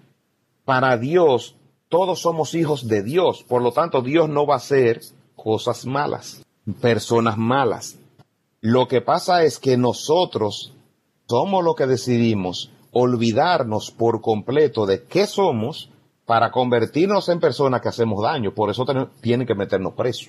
para 0.65 0.97
Dios 0.97 1.57
todos 1.89 2.21
somos 2.21 2.55
hijos 2.55 2.87
de 2.87 3.03
Dios, 3.03 3.45
por 3.49 3.63
lo 3.63 3.73
tanto 3.73 4.03
Dios 4.03 4.29
no 4.29 4.47
va 4.47 4.55
a 4.55 4.59
hacer 4.59 5.01
cosas 5.35 5.87
malas, 5.87 6.45
personas 6.81 7.39
malas. 7.39 7.99
Lo 8.61 8.89
que 8.89 9.01
pasa 9.01 9.45
es 9.45 9.59
que 9.59 9.77
nosotros 9.77 10.75
somos 11.27 11.65
lo 11.65 11.75
que 11.75 11.87
decidimos 11.87 12.71
olvidarnos 12.93 13.91
por 13.91 14.21
completo 14.21 14.87
de 14.87 15.05
qué 15.05 15.27
somos 15.27 15.91
para 16.29 16.51
convertirnos 16.51 17.27
en 17.31 17.41
personas 17.41 17.81
que 17.81 17.89
hacemos 17.89 18.23
daño. 18.23 18.53
Por 18.53 18.69
eso 18.69 18.85
tienen 19.23 19.47
que 19.47 19.55
meternos 19.55 19.95
presos, 19.95 20.29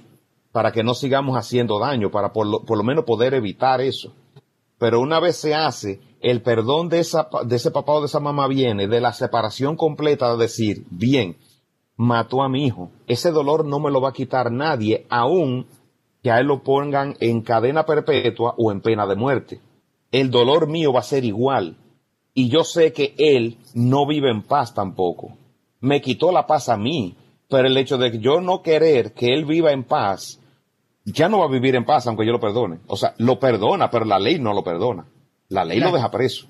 para 0.54 0.72
que 0.72 0.82
no 0.82 0.94
sigamos 0.94 1.36
haciendo 1.36 1.78
daño, 1.78 2.10
para 2.10 2.32
por 2.32 2.48
lo, 2.48 2.84
menos 2.84 3.04
poder 3.04 3.34
evitar 3.34 3.82
eso. 3.82 4.14
Pero 4.78 5.02
una 5.02 5.20
vez 5.20 5.36
se 5.36 5.54
hace, 5.54 6.00
el 6.22 6.42
perdón 6.42 6.88
de, 6.88 7.02
esa, 7.02 7.28
de 7.46 7.54
ese 7.54 7.72
papá 7.72 7.92
o 7.92 8.00
de 8.00 8.06
esa 8.06 8.22
mamá 8.22 8.48
viene 8.48 8.88
de 8.88 9.02
la 9.02 9.12
separación 9.12 9.76
completa 9.76 10.32
de 10.32 10.38
decir, 10.38 10.86
bien, 10.90 11.36
mató 11.98 12.44
a 12.44 12.50
mi 12.50 12.66
hijo. 12.66 12.92
Ese 13.06 13.32
dolor 13.32 13.66
no 13.66 13.82
me 13.82 13.92
lo 13.92 14.00
va 14.00 14.10
a 14.10 14.14
quitar 14.14 14.54
nadie, 14.54 15.06
aun 15.10 15.68
que 16.24 16.32
a 16.32 16.40
él 16.40 16.48
lo 16.48 16.64
pongan 16.64 17.18
en 17.20 17.42
cadena 17.42 17.86
perpetua 17.86 18.56
o 18.58 18.72
en 18.72 18.80
pena 18.80 19.06
de 19.06 19.18
muerte. 19.18 19.60
El 20.14 20.32
dolor 20.32 20.70
mío 20.70 20.94
va 20.94 21.02
a 21.02 21.04
ser 21.04 21.26
igual. 21.26 21.76
Y 22.34 22.48
yo 22.48 22.64
sé 22.64 22.94
que 22.94 23.16
él 23.18 23.58
no 23.74 24.08
vive 24.08 24.32
en 24.32 24.44
paz 24.44 24.74
tampoco. 24.74 25.34
Me 25.82 26.02
quitó 26.02 26.32
la 26.32 26.46
paz 26.46 26.70
a 26.70 26.78
mí, 26.78 27.16
pero 27.50 27.68
el 27.68 27.78
hecho 27.78 27.98
de 27.98 28.20
yo 28.20 28.42
no 28.42 28.62
querer 28.62 29.14
que 29.14 29.34
él 29.34 29.46
viva 29.46 29.72
en 29.72 29.84
paz, 29.84 30.40
ya 31.06 31.30
no 31.30 31.40
va 31.40 31.46
a 31.46 31.52
vivir 31.52 31.76
en 31.76 31.86
paz 31.86 32.08
aunque 32.08 32.26
yo 32.26 32.32
lo 32.32 32.40
perdone. 32.40 32.80
O 32.88 32.98
sea, 32.98 33.14
lo 33.18 33.40
perdona, 33.40 33.90
pero 33.90 34.06
la 34.06 34.20
ley 34.20 34.40
no 34.40 34.54
lo 34.54 34.64
perdona. 34.64 35.06
La 35.48 35.66
ley 35.66 35.80
lo 35.80 35.92
deja 35.92 36.12
preso. 36.12 36.48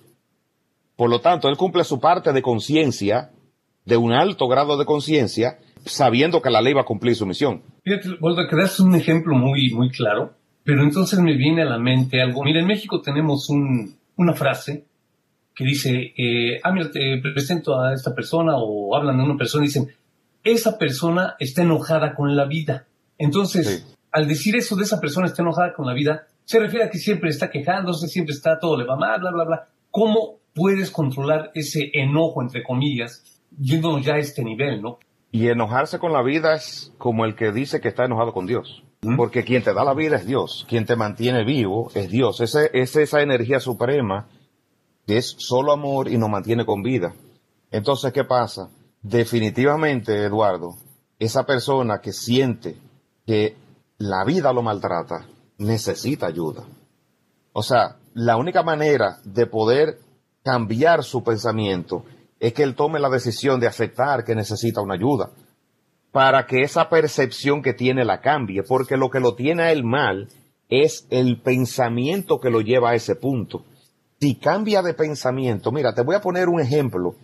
Por 0.95 1.09
lo 1.09 1.21
tanto, 1.21 1.47
él 1.47 1.55
cumple 1.55 1.85
su 1.85 1.99
parte 1.99 2.33
de 2.33 2.41
conciencia 2.41 3.31
de 3.85 3.97
un 3.97 4.13
alto 4.13 4.47
grado 4.47 4.77
de 4.77 4.85
conciencia, 4.85 5.59
sabiendo 5.85 6.41
que 6.41 6.49
la 6.49 6.61
ley 6.61 6.73
va 6.73 6.81
a 6.81 6.85
cumplir 6.85 7.15
su 7.15 7.25
misión. 7.25 7.63
Fíjate, 7.83 8.09
Walter, 8.19 8.47
que 8.49 8.55
das 8.55 8.79
un 8.79 8.93
ejemplo 8.95 9.35
muy, 9.35 9.71
muy 9.73 9.89
claro, 9.89 10.33
pero 10.63 10.83
entonces 10.83 11.19
me 11.19 11.35
viene 11.35 11.61
a 11.63 11.65
la 11.65 11.79
mente 11.79 12.21
algo. 12.21 12.43
Mira, 12.43 12.59
en 12.59 12.67
México 12.67 13.01
tenemos 13.01 13.49
un, 13.49 13.95
una 14.17 14.33
frase 14.33 14.85
que 15.59 15.65
dice, 15.65 16.13
eh, 16.15 16.61
ah, 16.63 16.71
mira, 16.71 16.89
te 16.89 17.17
presento 17.17 17.77
a 17.77 17.93
esta 17.93 18.15
persona 18.15 18.53
o 18.55 18.95
hablan 18.95 19.17
de 19.17 19.25
una 19.25 19.35
persona 19.35 19.65
y 19.65 19.67
dicen, 19.67 19.89
esa 20.41 20.77
persona 20.77 21.35
está 21.37 21.63
enojada 21.63 22.15
con 22.15 22.33
la 22.33 22.45
vida. 22.45 22.87
Entonces, 23.17 23.85
al 24.09 24.25
decir 24.25 24.55
eso 24.55 24.77
de 24.77 24.83
esa 24.83 25.01
persona 25.01 25.27
está 25.27 25.41
enojada 25.41 25.73
con 25.73 25.85
la 25.85 25.93
vida, 25.93 26.27
se 26.45 26.59
refiere 26.61 26.85
a 26.85 26.89
que 26.89 26.97
siempre 26.97 27.29
está 27.29 27.49
quejándose, 27.49 28.07
siempre 28.07 28.33
está, 28.33 28.57
todo 28.57 28.77
le 28.77 28.85
va 28.85 28.95
mal, 28.95 29.19
bla, 29.19 29.31
bla, 29.31 29.43
bla. 29.43 29.67
¿Cómo 29.91 30.37
puedes 30.53 30.91
controlar 30.91 31.51
ese 31.53 31.91
enojo, 31.91 32.41
entre 32.41 32.63
comillas, 32.63 33.41
yéndonos 33.59 34.05
ya 34.05 34.13
a 34.13 34.19
este 34.19 34.45
nivel, 34.45 34.81
¿no? 34.81 34.99
Y 35.29 35.49
enojarse 35.49 35.99
con 35.99 36.13
la 36.13 36.23
vida 36.23 36.55
es 36.55 36.93
como 36.97 37.25
el 37.25 37.35
que 37.35 37.51
dice 37.51 37.81
que 37.81 37.89
está 37.89 38.05
enojado 38.05 38.31
con 38.31 38.45
Dios. 38.45 38.85
Porque 39.17 39.43
quien 39.43 39.61
te 39.61 39.73
da 39.73 39.83
la 39.83 39.93
vida 39.93 40.15
es 40.15 40.25
Dios, 40.25 40.65
quien 40.69 40.85
te 40.85 40.95
mantiene 40.95 41.43
vivo 41.43 41.91
es 41.95 42.09
Dios. 42.09 42.39
Ese, 42.39 42.69
es 42.71 42.95
esa 42.95 43.21
energía 43.21 43.59
suprema 43.59 44.29
que 45.09 45.17
es 45.17 45.35
solo 45.39 45.71
amor 45.71 46.07
y 46.07 46.19
nos 46.19 46.29
mantiene 46.29 46.67
con 46.67 46.83
vida. 46.83 47.15
Entonces, 47.71 48.13
¿qué 48.13 48.25
pasa? 48.25 48.69
Definitivamente, 49.01 50.23
Eduardo, 50.23 50.75
esa 51.17 51.47
persona 51.47 51.99
que 51.99 52.13
siente 52.13 52.77
que 53.25 53.55
la 53.97 54.23
vida 54.23 54.53
lo 54.53 54.61
maltrata, 54.61 55.25
necesita 55.57 56.27
ayuda. 56.27 56.63
O 57.53 57.63
sea, 57.63 57.95
la 58.13 58.37
única 58.37 58.61
manera 58.61 59.17
de 59.23 59.47
poder 59.47 59.97
cambiar 60.43 61.03
su 61.03 61.23
pensamiento 61.23 62.05
es 62.39 62.53
que 62.53 62.61
él 62.61 62.75
tome 62.75 62.99
la 62.99 63.09
decisión 63.09 63.59
de 63.59 63.65
aceptar 63.65 64.23
que 64.23 64.35
necesita 64.35 64.79
una 64.79 64.93
ayuda 64.93 65.31
para 66.11 66.45
que 66.45 66.61
esa 66.61 66.87
percepción 66.87 67.63
que 67.63 67.73
tiene 67.73 68.05
la 68.05 68.21
cambie, 68.21 68.61
porque 68.61 68.95
lo 68.95 69.09
que 69.09 69.19
lo 69.19 69.33
tiene 69.33 69.63
a 69.63 69.71
él 69.71 69.83
mal 69.83 70.27
es 70.69 71.07
el 71.09 71.41
pensamiento 71.41 72.39
que 72.39 72.51
lo 72.51 72.61
lleva 72.61 72.91
a 72.91 72.95
ese 72.95 73.15
punto. 73.15 73.65
Si 74.19 74.35
cambia 74.35 74.81
de 74.81 74.93
pensamiento, 74.93 75.71
mira, 75.71 75.93
te 75.93 76.01
voy 76.01 76.15
a 76.15 76.21
poner 76.21 76.49
un 76.49 76.59
ejemplo 76.59 77.15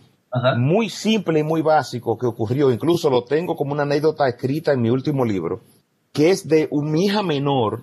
muy 0.56 0.88
simple 0.88 1.40
y 1.40 1.42
muy 1.42 1.62
básico 1.62 2.18
que 2.18 2.26
ocurrió, 2.26 2.70
incluso 2.70 3.10
lo 3.10 3.24
tengo 3.24 3.56
como 3.56 3.72
una 3.72 3.82
anécdota 3.82 4.28
escrita 4.28 4.72
en 4.72 4.82
mi 4.82 4.90
último 4.90 5.24
libro, 5.24 5.60
que 6.12 6.30
es 6.30 6.48
de 6.48 6.68
un, 6.70 6.90
mi 6.90 7.06
hija 7.06 7.22
menor. 7.22 7.82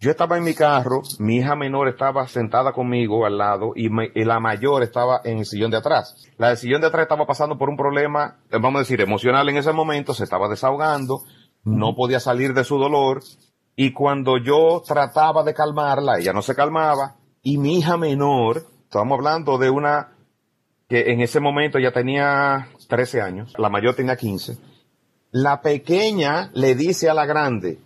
Yo 0.00 0.10
estaba 0.10 0.38
en 0.38 0.44
mi 0.44 0.54
carro, 0.54 1.02
mi 1.18 1.38
hija 1.38 1.56
menor 1.56 1.88
estaba 1.88 2.28
sentada 2.28 2.72
conmigo 2.72 3.26
al 3.26 3.38
lado 3.38 3.72
y, 3.74 3.88
la 4.24 4.38
mayor 4.38 4.84
estaba 4.84 5.20
en 5.24 5.38
el 5.38 5.44
sillón 5.44 5.72
de 5.72 5.78
atrás. 5.78 6.24
La 6.36 6.48
del 6.48 6.56
sillón 6.56 6.80
de 6.80 6.86
atrás 6.86 7.02
estaba 7.02 7.26
pasando 7.26 7.58
por 7.58 7.68
un 7.68 7.76
problema, 7.76 8.38
eh, 8.50 8.58
vamos 8.60 8.76
a 8.76 8.78
decir, 8.80 9.00
emocional 9.00 9.48
en 9.48 9.56
ese 9.56 9.72
momento, 9.72 10.14
se 10.14 10.22
estaba 10.22 10.48
desahogando, 10.48 11.22
no 11.64 11.96
podía 11.96 12.20
salir 12.20 12.54
de 12.54 12.62
su 12.62 12.78
dolor 12.78 13.22
y 13.74 13.92
cuando 13.92 14.38
yo 14.38 14.82
trataba 14.86 15.42
de 15.42 15.54
calmarla, 15.54 16.18
ella 16.18 16.32
no 16.32 16.42
se 16.42 16.54
calmaba 16.54 17.16
y 17.42 17.58
mi 17.58 17.78
hija 17.78 17.96
menor, 17.96 18.66
estamos 18.84 19.18
hablando 19.18 19.58
de 19.58 19.70
una 19.70 20.12
que 20.88 21.12
en 21.12 21.20
ese 21.20 21.40
momento 21.40 21.78
ya 21.78 21.92
tenía 21.92 22.68
13 22.88 23.20
años, 23.20 23.54
la 23.58 23.68
mayor 23.68 23.94
tenía 23.94 24.16
15, 24.16 24.56
la 25.30 25.60
pequeña 25.60 26.50
le 26.54 26.74
dice 26.74 27.10
a 27.10 27.14
la 27.14 27.26
grande, 27.26 27.78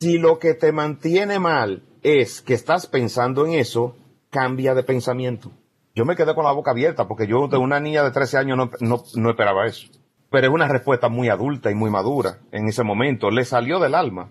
si 0.00 0.18
lo 0.18 0.38
que 0.38 0.54
te 0.54 0.70
mantiene 0.70 1.38
mal 1.38 1.82
es 2.02 2.40
que 2.40 2.54
estás 2.54 2.86
pensando 2.86 3.44
en 3.44 3.54
eso, 3.54 3.96
cambia 4.30 4.74
de 4.74 4.84
pensamiento. 4.84 5.50
Yo 5.94 6.04
me 6.04 6.14
quedé 6.14 6.34
con 6.34 6.44
la 6.44 6.52
boca 6.52 6.70
abierta 6.70 7.08
porque 7.08 7.26
yo 7.26 7.48
de 7.48 7.56
una 7.56 7.80
niña 7.80 8.04
de 8.04 8.12
13 8.12 8.38
años 8.38 8.70
no, 8.80 9.30
esperaba 9.30 9.66
eso. 9.66 9.88
Pero 10.30 10.46
es 10.46 10.52
una 10.52 10.68
respuesta 10.68 11.08
muy 11.08 11.28
adulta 11.28 11.70
y 11.70 11.74
muy 11.74 11.90
madura 11.90 12.38
en 12.52 12.68
ese 12.68 12.84
momento. 12.84 13.30
Le 13.30 13.44
salió 13.44 13.80
del 13.80 13.94
alma. 13.94 14.30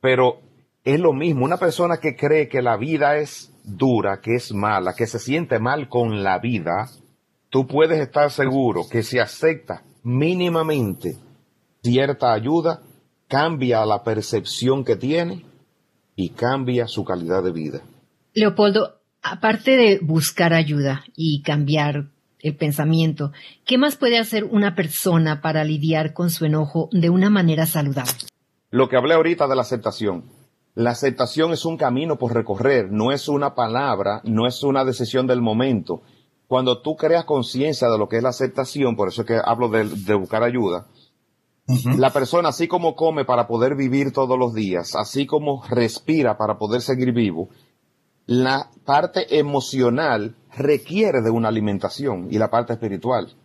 Pero 0.00 0.40
es 0.84 1.00
lo 1.00 1.12
mismo. 1.12 1.44
Una 1.44 1.56
persona 1.56 1.98
que 1.98 2.16
cree 2.16 2.48
que 2.48 2.62
la 2.62 2.76
vida 2.76 3.16
es 3.16 3.52
dura, 3.64 4.20
que 4.20 4.34
es 4.34 4.52
mala, 4.52 4.94
que 4.94 5.06
se 5.06 5.18
siente 5.18 5.58
mal 5.58 5.88
con 5.88 6.22
la 6.22 6.38
vida, 6.38 6.88
tú 7.50 7.66
puedes 7.66 8.00
estar 8.00 8.30
seguro 8.30 8.82
que 8.90 9.02
si 9.02 9.18
acepta 9.18 9.82
mínimamente 10.02 11.16
cierta 11.82 12.32
ayuda, 12.32 12.82
cambia 13.28 13.84
la 13.84 14.02
percepción 14.02 14.84
que 14.84 14.96
tiene 14.96 15.44
y 16.16 16.30
cambia 16.30 16.86
su 16.86 17.04
calidad 17.04 17.42
de 17.42 17.52
vida. 17.52 17.82
Leopoldo, 18.34 19.00
aparte 19.22 19.76
de 19.76 19.98
buscar 20.02 20.52
ayuda 20.52 21.04
y 21.16 21.42
cambiar 21.42 22.08
el 22.40 22.56
pensamiento, 22.56 23.32
¿qué 23.66 23.78
más 23.78 23.96
puede 23.96 24.18
hacer 24.18 24.44
una 24.44 24.74
persona 24.74 25.40
para 25.40 25.64
lidiar 25.64 26.12
con 26.14 26.30
su 26.30 26.46
enojo 26.46 26.88
de 26.92 27.10
una 27.10 27.30
manera 27.30 27.66
saludable? 27.66 28.12
Lo 28.70 28.88
que 28.88 28.96
hablé 28.96 29.14
ahorita 29.14 29.46
de 29.46 29.56
la 29.56 29.62
aceptación. 29.62 30.39
La 30.74 30.90
aceptación 30.90 31.52
es 31.52 31.64
un 31.64 31.76
camino 31.76 32.16
por 32.16 32.32
recorrer, 32.32 32.90
no 32.90 33.12
es 33.12 33.28
una 33.28 33.54
palabra, 33.54 34.20
no 34.24 34.46
es 34.46 34.62
una 34.62 34.84
decisión 34.84 35.26
del 35.26 35.42
momento. 35.42 36.02
Cuando 36.46 36.80
tú 36.80 36.96
creas 36.96 37.24
conciencia 37.24 37.88
de 37.88 37.98
lo 37.98 38.08
que 38.08 38.16
es 38.16 38.22
la 38.22 38.30
aceptación, 38.30 38.96
por 38.96 39.08
eso 39.08 39.22
es 39.22 39.28
que 39.28 39.40
hablo 39.44 39.68
de, 39.68 39.84
de 39.84 40.14
buscar 40.14 40.42
ayuda, 40.42 40.86
la 41.96 42.10
persona, 42.10 42.48
así 42.48 42.66
como 42.66 42.96
come 42.96 43.24
para 43.24 43.46
poder 43.46 43.76
vivir 43.76 44.12
todos 44.12 44.36
los 44.38 44.54
días, 44.54 44.96
así 44.96 45.26
como 45.26 45.62
respira 45.68 46.36
para 46.36 46.58
poder 46.58 46.80
seguir 46.80 47.12
vivo, 47.12 47.48
la 48.26 48.70
parte 48.84 49.38
emocional 49.38 50.34
requiere 50.56 51.22
de 51.22 51.30
una 51.30 51.48
alimentación 51.48 52.28
y 52.30 52.38
la 52.38 52.50
parte 52.50 52.72
espiritual. 52.72 53.36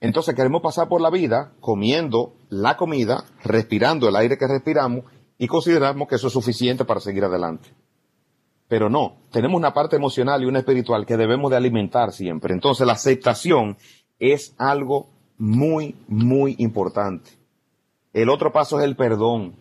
Entonces 0.00 0.34
queremos 0.34 0.62
pasar 0.62 0.88
por 0.88 1.00
la 1.00 1.10
vida 1.10 1.52
comiendo 1.60 2.34
la 2.50 2.76
comida, 2.76 3.24
respirando 3.42 4.08
el 4.08 4.16
aire 4.16 4.38
que 4.38 4.46
respiramos 4.46 5.04
y 5.38 5.46
consideramos 5.46 6.08
que 6.08 6.16
eso 6.16 6.26
es 6.26 6.32
suficiente 6.32 6.84
para 6.84 7.00
seguir 7.00 7.24
adelante. 7.24 7.70
Pero 8.66 8.90
no, 8.90 9.16
tenemos 9.32 9.56
una 9.56 9.72
parte 9.72 9.96
emocional 9.96 10.42
y 10.42 10.46
una 10.46 10.58
espiritual 10.58 11.06
que 11.06 11.16
debemos 11.16 11.50
de 11.50 11.56
alimentar 11.56 12.12
siempre. 12.12 12.52
Entonces 12.52 12.86
la 12.86 12.92
aceptación 12.94 13.78
es 14.18 14.54
algo 14.58 15.08
muy, 15.38 15.94
muy 16.08 16.56
importante. 16.58 17.30
El 18.12 18.28
otro 18.28 18.52
paso 18.52 18.78
es 18.78 18.84
el 18.84 18.96
perdón. 18.96 19.54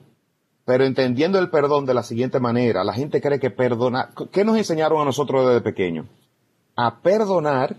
Pero 0.66 0.84
entendiendo 0.84 1.40
el 1.40 1.50
perdón 1.50 1.86
de 1.86 1.94
la 1.94 2.04
siguiente 2.04 2.42
manera, 2.42 2.84
la 2.84 2.92
gente 2.92 3.22
cree 3.22 3.40
que 3.40 3.52
perdonar, 3.52 4.10
¿qué 4.34 4.44
nos 4.44 4.58
enseñaron 4.58 5.00
a 5.00 5.06
nosotros 5.06 5.48
desde 5.48 5.62
pequeños? 5.62 6.08
A 6.76 7.00
perdonar 7.00 7.78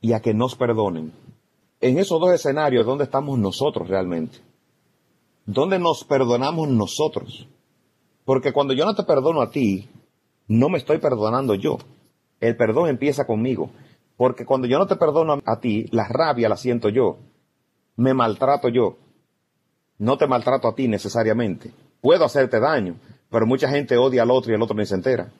y 0.00 0.14
a 0.14 0.20
que 0.20 0.32
nos 0.32 0.56
perdonen. 0.56 1.12
En 1.82 1.98
esos 1.98 2.18
dos 2.18 2.32
escenarios, 2.32 2.86
¿dónde 2.86 3.04
estamos 3.04 3.38
nosotros 3.38 3.86
realmente? 3.86 4.38
Donde 5.50 5.80
nos 5.80 6.04
perdonamos 6.04 6.68
nosotros. 6.68 7.48
Porque 8.24 8.52
cuando 8.52 8.72
yo 8.72 8.84
no 8.84 8.94
te 8.94 9.02
perdono 9.02 9.42
a 9.42 9.50
ti, 9.50 9.88
no 10.46 10.68
me 10.68 10.78
estoy 10.78 10.98
perdonando 10.98 11.54
yo. 11.56 11.78
El 12.38 12.56
perdón 12.56 12.88
empieza 12.88 13.26
conmigo. 13.26 13.70
Porque 14.16 14.44
cuando 14.44 14.68
yo 14.68 14.78
no 14.78 14.86
te 14.86 14.94
perdono 14.94 15.40
a 15.44 15.60
ti, 15.60 15.86
la 15.90 16.06
rabia 16.06 16.48
la 16.48 16.56
siento 16.56 16.88
yo. 16.88 17.18
Me 17.96 18.14
maltrato 18.14 18.68
yo. 18.68 18.98
No 19.98 20.16
te 20.16 20.28
maltrato 20.28 20.68
a 20.68 20.74
ti 20.74 20.86
necesariamente. 20.86 21.72
Puedo 22.00 22.24
hacerte 22.24 22.60
daño, 22.60 22.96
pero 23.28 23.44
mucha 23.44 23.68
gente 23.68 23.96
odia 23.96 24.22
al 24.22 24.30
otro 24.30 24.52
y 24.52 24.54
el 24.54 24.62
otro 24.62 24.76
ni 24.76 24.86
se 24.86 24.94
entera. 24.94 25.32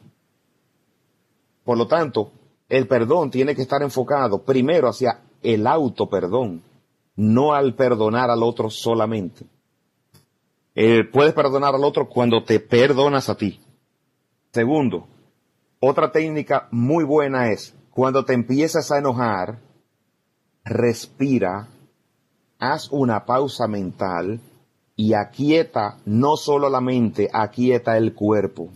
Por 1.65 1.79
lo 1.79 1.87
tanto, 1.87 2.33
el 2.69 2.89
perdón 2.89 3.31
tiene 3.31 3.55
que 3.55 3.63
estar 3.63 3.83
enfocado 3.83 4.43
primero 4.43 4.89
hacia 4.89 5.21
el 5.43 5.67
auto 5.67 6.09
perdón, 6.09 6.63
no 7.15 7.55
al 7.55 7.75
perdonar 7.75 8.29
al 8.29 8.43
otro 8.43 8.71
solamente. 8.71 9.47
Eh, 10.75 11.05
puedes 11.05 11.35
perdonar 11.35 11.75
al 11.75 11.85
otro 11.85 12.09
cuando 12.09 12.45
te 12.45 12.61
perdonas 12.61 13.29
a 13.29 13.37
ti. 13.37 13.61
Segundo, 14.53 15.09
otra 15.81 16.13
técnica 16.13 16.69
muy 16.71 17.05
buena 17.05 17.51
es 17.51 17.75
cuando 17.91 18.25
te 18.25 18.35
empiezas 18.35 18.91
a 18.91 18.99
enojar, 18.99 19.59
respira, 20.65 21.69
haz 22.59 22.91
una 22.91 23.25
pausa 23.25 23.67
mental 23.67 24.41
y 24.95 25.15
aquieta 25.15 25.99
no 26.05 26.37
solo 26.37 26.69
la 26.69 26.81
mente, 26.81 27.29
aquieta 27.33 27.97
el 27.97 28.15
cuerpo. 28.15 28.69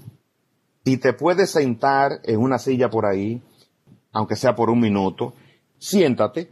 Si 0.85 0.97
te 0.97 1.13
puedes 1.13 1.51
sentar 1.51 2.21
en 2.25 2.41
una 2.41 2.59
silla 2.59 2.91
por 2.91 3.07
ahí, 3.07 3.43
aunque 4.13 4.37
sea 4.37 4.55
por 4.55 4.71
un 4.71 4.81
minuto, 4.81 5.35
siéntate 5.79 6.51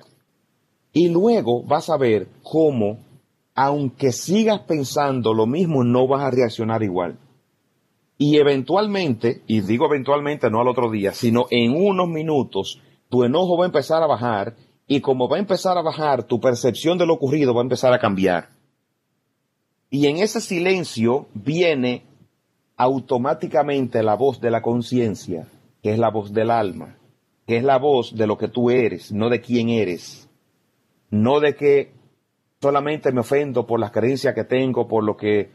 y 0.92 1.08
luego 1.08 1.62
vas 1.64 1.88
a 1.90 1.96
ver 1.96 2.28
cómo, 2.42 2.98
aunque 3.54 4.12
sigas 4.12 4.60
pensando 4.60 5.34
lo 5.34 5.46
mismo, 5.46 5.84
no 5.84 6.06
vas 6.06 6.22
a 6.22 6.30
reaccionar 6.30 6.82
igual. 6.82 7.18
Y 8.18 8.38
eventualmente, 8.38 9.42
y 9.46 9.60
digo 9.60 9.86
eventualmente 9.86 10.50
no 10.50 10.60
al 10.60 10.68
otro 10.68 10.90
día, 10.90 11.12
sino 11.12 11.46
en 11.50 11.74
unos 11.74 12.08
minutos, 12.08 12.80
tu 13.08 13.24
enojo 13.24 13.58
va 13.58 13.64
a 13.64 13.66
empezar 13.66 14.02
a 14.02 14.06
bajar 14.06 14.54
y 14.86 15.00
como 15.00 15.28
va 15.28 15.36
a 15.36 15.40
empezar 15.40 15.76
a 15.76 15.82
bajar, 15.82 16.24
tu 16.24 16.40
percepción 16.40 16.98
de 16.98 17.06
lo 17.06 17.14
ocurrido 17.14 17.54
va 17.54 17.60
a 17.60 17.64
empezar 17.64 17.92
a 17.92 17.98
cambiar. 17.98 18.50
Y 19.90 20.06
en 20.06 20.18
ese 20.18 20.40
silencio 20.40 21.26
viene 21.34 22.04
automáticamente 22.76 24.02
la 24.02 24.14
voz 24.14 24.40
de 24.40 24.50
la 24.50 24.62
conciencia, 24.62 25.46
que 25.82 25.92
es 25.92 25.98
la 25.98 26.10
voz 26.10 26.32
del 26.32 26.50
alma, 26.50 26.96
que 27.46 27.58
es 27.58 27.64
la 27.64 27.78
voz 27.78 28.14
de 28.16 28.26
lo 28.26 28.38
que 28.38 28.48
tú 28.48 28.70
eres, 28.70 29.12
no 29.12 29.28
de 29.28 29.40
quién 29.40 29.68
eres, 29.68 30.28
no 31.10 31.40
de 31.40 31.54
que 31.54 31.92
solamente 32.62 33.10
me 33.10 33.20
ofendo 33.20 33.66
por 33.66 33.80
las 33.80 33.90
creencias 33.90 34.34
que 34.34 34.44
tengo, 34.44 34.86
por 34.86 35.02
lo 35.02 35.16
que 35.16 35.50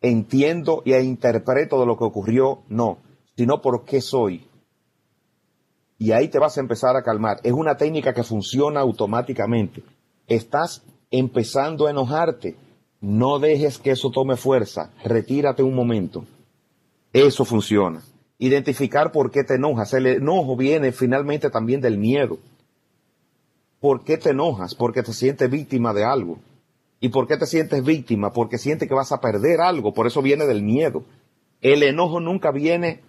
entiendo 0.00 0.82
e 0.86 1.02
interpreto 1.02 1.78
de 1.78 1.84
lo 1.84 1.98
que 1.98 2.04
ocurrió, 2.04 2.62
no, 2.68 2.98
sino 3.36 3.60
por 3.60 3.84
qué 3.84 4.00
soy. 4.00 4.48
Y 5.98 6.12
ahí 6.12 6.28
te 6.28 6.38
vas 6.38 6.56
a 6.56 6.62
empezar 6.62 6.96
a 6.96 7.02
calmar. 7.02 7.40
Es 7.42 7.52
una 7.52 7.76
técnica 7.76 8.14
que 8.14 8.22
funciona 8.22 8.80
automáticamente. 8.80 9.82
Estás 10.26 10.82
empezando 11.10 11.86
a 11.86 11.90
enojarte. 11.90 12.56
No 13.02 13.38
dejes 13.38 13.76
que 13.76 13.90
eso 13.90 14.10
tome 14.10 14.36
fuerza. 14.36 14.92
Retírate 15.04 15.62
un 15.62 15.74
momento. 15.74 16.24
Eso 17.12 17.44
funciona. 17.44 18.02
Identificar 18.38 19.12
por 19.12 19.30
qué 19.30 19.44
te 19.44 19.56
enojas. 19.56 19.92
El 19.92 20.06
enojo 20.06 20.56
viene 20.56 20.92
finalmente 20.92 21.50
también 21.50 21.82
del 21.82 21.98
miedo. 21.98 22.38
¿Por 23.80 24.04
qué 24.04 24.18
te 24.18 24.30
enojas? 24.30 24.74
Porque 24.74 25.02
te 25.02 25.12
sientes 25.12 25.50
víctima 25.50 25.92
de 25.92 26.04
algo. 26.04 26.38
¿Y 27.00 27.08
por 27.08 27.26
qué 27.26 27.36
te 27.36 27.46
sientes 27.46 27.82
víctima? 27.82 28.32
Porque 28.32 28.58
sientes 28.58 28.88
que 28.88 28.94
vas 28.94 29.10
a 29.12 29.20
perder 29.20 29.60
algo. 29.60 29.94
Por 29.94 30.06
eso 30.06 30.22
viene 30.22 30.46
del 30.46 30.62
miedo. 30.62 31.04
El 31.60 31.82
enojo 31.82 32.20
nunca 32.20 32.50
viene 32.50 33.00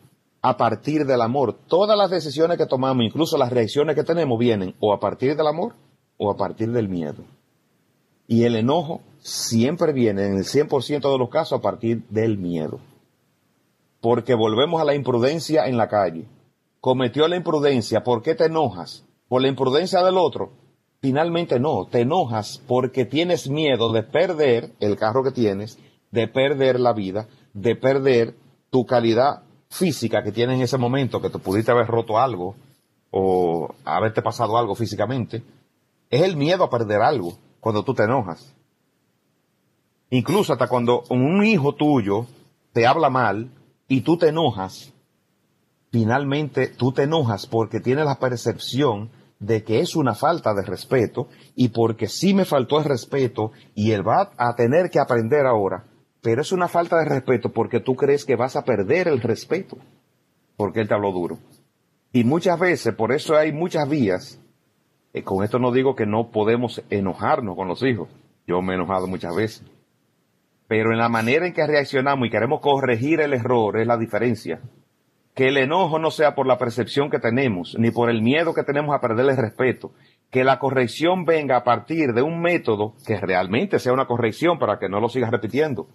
a 0.41 0.57
partir 0.57 1.05
del 1.05 1.21
amor. 1.21 1.53
Todas 1.67 1.97
las 1.97 2.09
decisiones 2.09 2.57
que 2.57 2.65
tomamos, 2.65 3.05
incluso 3.05 3.37
las 3.37 3.51
reacciones 3.51 3.95
que 3.95 4.03
tenemos, 4.03 4.39
vienen 4.39 4.75
o 4.79 4.93
a 4.93 4.99
partir 4.99 5.35
del 5.35 5.47
amor 5.47 5.75
o 6.17 6.31
a 6.31 6.37
partir 6.37 6.71
del 6.71 6.87
miedo. 6.87 7.23
Y 8.27 8.45
el 8.45 8.55
enojo 8.55 9.01
siempre 9.19 9.91
viene, 9.91 10.25
en 10.25 10.37
el 10.37 10.45
100% 10.45 11.11
de 11.11 11.17
los 11.17 11.29
casos, 11.29 11.59
a 11.59 11.61
partir 11.61 12.03
del 12.09 12.37
miedo 12.37 12.79
porque 14.01 14.33
volvemos 14.33 14.81
a 14.81 14.85
la 14.85 14.95
imprudencia 14.95 15.67
en 15.67 15.77
la 15.77 15.87
calle. 15.87 16.25
Cometió 16.81 17.27
la 17.27 17.35
imprudencia, 17.35 18.03
¿por 18.03 18.23
qué 18.23 18.33
te 18.33 18.45
enojas? 18.45 19.05
¿Por 19.29 19.43
la 19.43 19.47
imprudencia 19.47 20.03
del 20.03 20.17
otro? 20.17 20.51
Finalmente 21.01 21.59
no, 21.59 21.87
te 21.87 22.01
enojas 22.01 22.61
porque 22.67 23.05
tienes 23.05 23.49
miedo 23.49 23.91
de 23.91 24.03
perder 24.03 24.73
el 24.79 24.97
carro 24.97 25.23
que 25.23 25.31
tienes, 25.31 25.79
de 26.11 26.27
perder 26.27 26.79
la 26.79 26.93
vida, 26.93 27.27
de 27.53 27.75
perder 27.75 28.35
tu 28.69 28.85
calidad 28.85 29.43
física 29.69 30.23
que 30.23 30.31
tienes 30.31 30.57
en 30.57 30.61
ese 30.61 30.77
momento, 30.77 31.21
que 31.21 31.29
te 31.29 31.39
pudiste 31.39 31.71
haber 31.71 31.87
roto 31.87 32.19
algo 32.19 32.55
o 33.09 33.73
haberte 33.83 34.21
pasado 34.21 34.57
algo 34.57 34.75
físicamente. 34.75 35.43
Es 36.09 36.21
el 36.21 36.37
miedo 36.37 36.63
a 36.63 36.69
perder 36.69 37.01
algo 37.01 37.37
cuando 37.59 37.83
tú 37.83 37.93
te 37.93 38.03
enojas. 38.03 38.53
Incluso 40.11 40.53
hasta 40.53 40.67
cuando 40.67 41.03
un 41.09 41.43
hijo 41.43 41.73
tuyo 41.73 42.27
te 42.73 42.85
habla 42.85 43.09
mal, 43.09 43.49
y 43.91 44.01
tú 44.01 44.15
te 44.15 44.29
enojas, 44.29 44.93
finalmente 45.91 46.67
tú 46.67 46.93
te 46.93 47.03
enojas 47.03 47.45
porque 47.45 47.81
tienes 47.81 48.05
la 48.05 48.19
percepción 48.19 49.09
de 49.41 49.63
que 49.63 49.79
es 49.79 49.95
una 49.95 50.13
falta 50.13 50.53
de 50.53 50.61
respeto 50.61 51.27
y 51.55 51.69
porque 51.69 52.07
sí 52.07 52.33
me 52.33 52.45
faltó 52.45 52.77
el 52.77 52.85
respeto 52.85 53.51
y 53.73 53.91
él 53.91 54.07
va 54.07 54.31
a 54.37 54.55
tener 54.55 54.91
que 54.91 54.99
aprender 54.99 55.47
ahora, 55.47 55.83
pero 56.21 56.43
es 56.43 56.51
una 56.51 56.67
falta 56.67 56.97
de 56.99 57.05
respeto 57.05 57.49
porque 57.49 57.79
tú 57.79 57.95
crees 57.95 58.23
que 58.23 58.35
vas 58.35 58.55
a 58.55 58.63
perder 58.63 59.07
el 59.07 59.19
respeto 59.19 59.77
porque 60.55 60.81
él 60.81 60.87
te 60.87 60.93
habló 60.93 61.11
duro. 61.11 61.39
Y 62.13 62.23
muchas 62.23 62.59
veces, 62.59 62.93
por 62.93 63.11
eso 63.11 63.35
hay 63.35 63.51
muchas 63.51 63.89
vías, 63.89 64.39
con 65.23 65.43
esto 65.43 65.57
no 65.57 65.71
digo 65.71 65.95
que 65.95 66.05
no 66.05 66.29
podemos 66.29 66.83
enojarnos 66.91 67.55
con 67.55 67.67
los 67.67 67.81
hijos, 67.81 68.09
yo 68.45 68.61
me 68.61 68.73
he 68.73 68.75
enojado 68.75 69.07
muchas 69.07 69.35
veces, 69.35 69.63
pero 70.67 70.91
en 70.91 70.99
la 70.99 71.09
manera 71.09 71.47
en 71.47 71.53
que 71.53 71.65
reaccionamos 71.65 72.27
y 72.27 72.31
queremos 72.31 72.61
corregir 72.61 73.21
el 73.21 73.33
error 73.33 73.79
es 73.79 73.87
la 73.87 73.97
diferencia. 73.97 74.61
Que 75.33 75.47
el 75.47 75.57
enojo 75.57 75.97
no 75.99 76.11
sea 76.11 76.35
por 76.35 76.45
la 76.45 76.57
percepción 76.57 77.09
que 77.09 77.19
tenemos, 77.19 77.75
ni 77.79 77.91
por 77.91 78.09
el 78.09 78.21
miedo 78.21 78.53
que 78.53 78.63
tenemos 78.63 78.93
a 78.93 78.99
perder 78.99 79.29
el 79.29 79.37
respeto. 79.37 79.91
Que 80.29 80.43
la 80.43 80.59
corrección 80.59 81.25
venga 81.25 81.57
a 81.57 81.63
partir 81.63 82.13
de 82.13 82.21
un 82.21 82.41
método 82.41 82.95
que 83.05 83.17
realmente 83.17 83.79
sea 83.79 83.93
una 83.93 84.07
corrección 84.07 84.59
para 84.59 84.77
que 84.77 84.89
no 84.89 84.99
lo 84.99 85.09
sigas 85.09 85.31
repitiendo. 85.31 85.87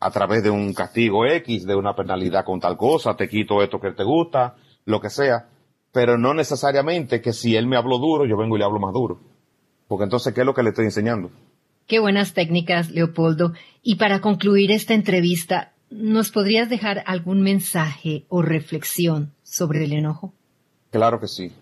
A 0.00 0.10
través 0.10 0.42
de 0.42 0.50
un 0.50 0.72
castigo 0.74 1.26
X, 1.26 1.66
de 1.66 1.76
una 1.76 1.94
penalidad 1.94 2.44
con 2.44 2.60
tal 2.60 2.76
cosa, 2.76 3.14
te 3.16 3.28
quito 3.28 3.62
esto 3.62 3.78
que 3.78 3.92
te 3.92 4.04
gusta, 4.04 4.56
lo 4.84 5.00
que 5.00 5.10
sea. 5.10 5.48
Pero 5.92 6.16
no 6.16 6.34
necesariamente 6.34 7.20
que 7.20 7.32
si 7.32 7.54
él 7.54 7.66
me 7.66 7.76
habló 7.76 7.98
duro, 7.98 8.24
yo 8.26 8.36
vengo 8.36 8.56
y 8.56 8.58
le 8.58 8.64
hablo 8.64 8.80
más 8.80 8.94
duro. 8.94 9.20
Porque 9.86 10.04
entonces, 10.04 10.32
¿qué 10.32 10.40
es 10.40 10.46
lo 10.46 10.54
que 10.54 10.62
le 10.62 10.70
estoy 10.70 10.86
enseñando? 10.86 11.30
Qué 11.86 11.98
buenas 11.98 12.32
técnicas, 12.32 12.90
Leopoldo. 12.90 13.52
Y 13.82 13.96
para 13.96 14.20
concluir 14.20 14.70
esta 14.70 14.94
entrevista, 14.94 15.71
¿nos 15.92 16.30
podrías 16.30 16.68
dejar 16.68 17.02
algún 17.06 17.42
mensaje 17.42 18.24
o 18.28 18.42
reflexión 18.42 19.32
sobre 19.42 19.84
el 19.84 19.92
enojo? 19.92 20.32
Claro 20.90 21.20
que 21.20 21.28
sí. 21.28 21.52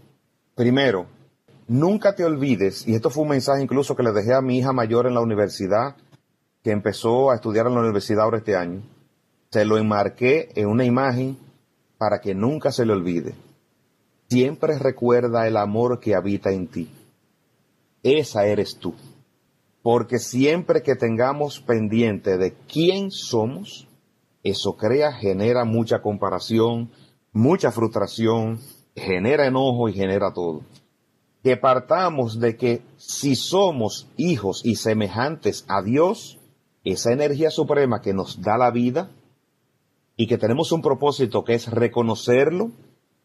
Primero, 0.54 1.06
nunca 1.66 2.14
te 2.14 2.24
olvides, 2.24 2.86
y 2.86 2.94
esto 2.94 3.10
fue 3.10 3.24
un 3.24 3.30
mensaje 3.30 3.62
incluso 3.62 3.96
que 3.96 4.02
le 4.02 4.12
dejé 4.12 4.34
a 4.34 4.40
mi 4.40 4.58
hija 4.58 4.72
mayor 4.72 5.06
en 5.06 5.14
la 5.14 5.20
universidad, 5.20 5.96
que 6.62 6.70
empezó 6.70 7.30
a 7.30 7.34
estudiar 7.34 7.66
en 7.66 7.74
la 7.74 7.80
universidad 7.80 8.24
ahora 8.24 8.38
este 8.38 8.56
año, 8.56 8.82
se 9.50 9.64
lo 9.64 9.78
enmarqué 9.78 10.50
en 10.54 10.68
una 10.68 10.84
imagen 10.84 11.36
para 11.98 12.20
que 12.20 12.34
nunca 12.34 12.70
se 12.70 12.86
le 12.86 12.92
olvide. 12.92 13.34
Siempre 14.28 14.78
recuerda 14.78 15.48
el 15.48 15.56
amor 15.56 15.98
que 15.98 16.14
habita 16.14 16.52
en 16.52 16.68
ti. 16.68 16.90
Esa 18.02 18.46
eres 18.46 18.76
tú. 18.78 18.94
Porque 19.82 20.18
siempre 20.18 20.82
que 20.82 20.94
tengamos 20.94 21.60
pendiente 21.60 22.36
de 22.36 22.54
quién 22.68 23.10
somos, 23.10 23.88
eso 24.42 24.76
crea, 24.76 25.12
genera 25.12 25.64
mucha 25.64 26.00
comparación, 26.00 26.90
mucha 27.32 27.70
frustración, 27.70 28.60
genera 28.94 29.46
enojo 29.46 29.88
y 29.88 29.92
genera 29.92 30.32
todo. 30.32 30.62
Que 31.42 31.56
partamos 31.56 32.38
de 32.40 32.56
que 32.56 32.82
si 32.96 33.34
somos 33.34 34.08
hijos 34.16 34.62
y 34.64 34.76
semejantes 34.76 35.64
a 35.68 35.82
Dios, 35.82 36.38
esa 36.84 37.12
energía 37.12 37.50
suprema 37.50 38.00
que 38.00 38.14
nos 38.14 38.40
da 38.42 38.58
la 38.58 38.70
vida 38.70 39.10
y 40.16 40.26
que 40.26 40.38
tenemos 40.38 40.72
un 40.72 40.82
propósito 40.82 41.44
que 41.44 41.54
es 41.54 41.68
reconocerlo, 41.68 42.72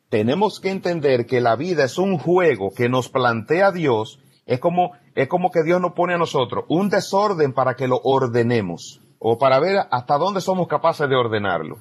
tenemos 0.10 0.60
que 0.60 0.69
entender 0.69 1.25
que 1.25 1.41
la 1.41 1.56
vida 1.56 1.86
es 1.86 1.97
un 1.97 2.17
juego 2.17 2.71
que 2.71 2.89
nos 2.89 3.10
plantea 3.10 3.71
Dios 3.71 4.19
es 4.45 4.60
como, 4.60 4.91
es 5.15 5.28
como 5.28 5.49
que 5.51 5.63
Dios 5.63 5.82
nos 5.82 5.93
pone 5.93 6.13
a 6.13 6.17
nosotros 6.17 6.65
un 6.69 6.89
desorden 6.89 7.54
para 7.54 7.75
que 7.75 7.88
lo 7.88 7.99
ordenemos 8.04 9.01
o 9.27 9.39
para 9.39 9.59
ver 9.59 9.88
hasta 9.89 10.19
dónde 10.19 10.39
somos 10.39 10.67
capaces 10.67 11.09
de 11.09 11.15
ordenarlo. 11.15 11.79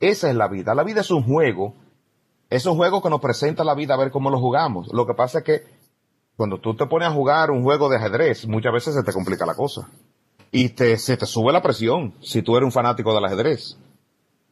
Esa 0.00 0.28
es 0.28 0.34
la 0.34 0.48
vida. 0.48 0.74
La 0.74 0.82
vida 0.82 1.02
es 1.02 1.12
un 1.12 1.22
juego. 1.22 1.76
Es 2.50 2.66
un 2.66 2.74
juego 2.76 3.00
que 3.00 3.08
nos 3.08 3.20
presenta 3.20 3.62
la 3.62 3.76
vida 3.76 3.94
a 3.94 3.96
ver 3.96 4.10
cómo 4.10 4.30
lo 4.30 4.40
jugamos. 4.40 4.92
Lo 4.92 5.06
que 5.06 5.14
pasa 5.14 5.38
es 5.38 5.44
que 5.44 5.62
cuando 6.36 6.58
tú 6.58 6.74
te 6.74 6.86
pones 6.86 7.06
a 7.06 7.12
jugar 7.12 7.52
un 7.52 7.62
juego 7.62 7.88
de 7.88 7.98
ajedrez, 7.98 8.48
muchas 8.48 8.72
veces 8.72 8.94
se 8.96 9.04
te 9.04 9.12
complica 9.12 9.46
la 9.46 9.54
cosa. 9.54 9.88
y 10.50 10.70
te, 10.70 10.98
se 10.98 11.16
te 11.16 11.24
sube 11.24 11.52
la 11.52 11.62
presión 11.62 12.14
si 12.20 12.42
tú 12.42 12.56
eres 12.56 12.66
un 12.66 12.72
fanático 12.72 13.14
del 13.14 13.24
ajedrez. 13.26 13.78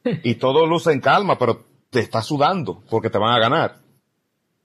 Y 0.23 0.37
todo 0.37 0.67
luce 0.67 0.93
en 0.93 1.01
calma, 1.01 1.37
pero 1.37 1.65
te 1.91 1.99
estás 1.99 2.27
sudando 2.27 2.85
porque 2.91 3.11
te 3.11 3.19
van 3.19 3.35
a 3.35 3.41
ganar. 3.41 3.81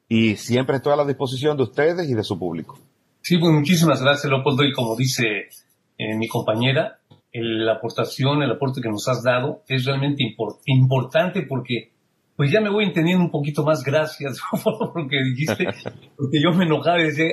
y 0.09 0.37
siempre 0.37 0.77
estoy 0.77 0.93
a 0.93 0.97
la 0.97 1.05
disposición 1.05 1.57
de 1.57 1.65
ustedes 1.65 2.09
y 2.09 2.15
de 2.15 2.25
su 2.25 2.39
público. 2.39 2.79
Sí, 3.21 3.37
pues 3.39 3.53
muchísimas 3.53 4.03
gracias, 4.03 4.31
Leopoldo, 4.31 4.65
y 4.65 4.73
como 4.73 4.97
dice 4.97 5.49
eh, 5.99 6.17
mi 6.17 6.29
compañera, 6.29 6.99
la 7.33 7.75
aportación, 7.75 8.43
el 8.43 8.51
aporte 8.51 8.81
que 8.81 8.89
nos 8.89 9.07
has 9.09 9.23
dado 9.23 9.63
es 9.69 9.85
realmente 9.85 10.25
importante 10.67 11.43
porque 11.43 11.93
pues 12.37 12.53
ya 12.53 12.61
me 12.61 12.71
voy 12.71 12.85
entendiendo 12.85 13.25
un 13.25 13.31
poquito 13.31 13.65
más, 13.65 13.83
gracias 13.83 14.39
por 14.65 14.97
lo 14.97 15.09
que 15.09 15.23
dijiste, 15.23 15.67
porque 16.17 16.41
yo 16.43 16.53
me 16.53 16.65
enojaba 16.65 17.01
y 17.01 17.07
decía, 17.07 17.27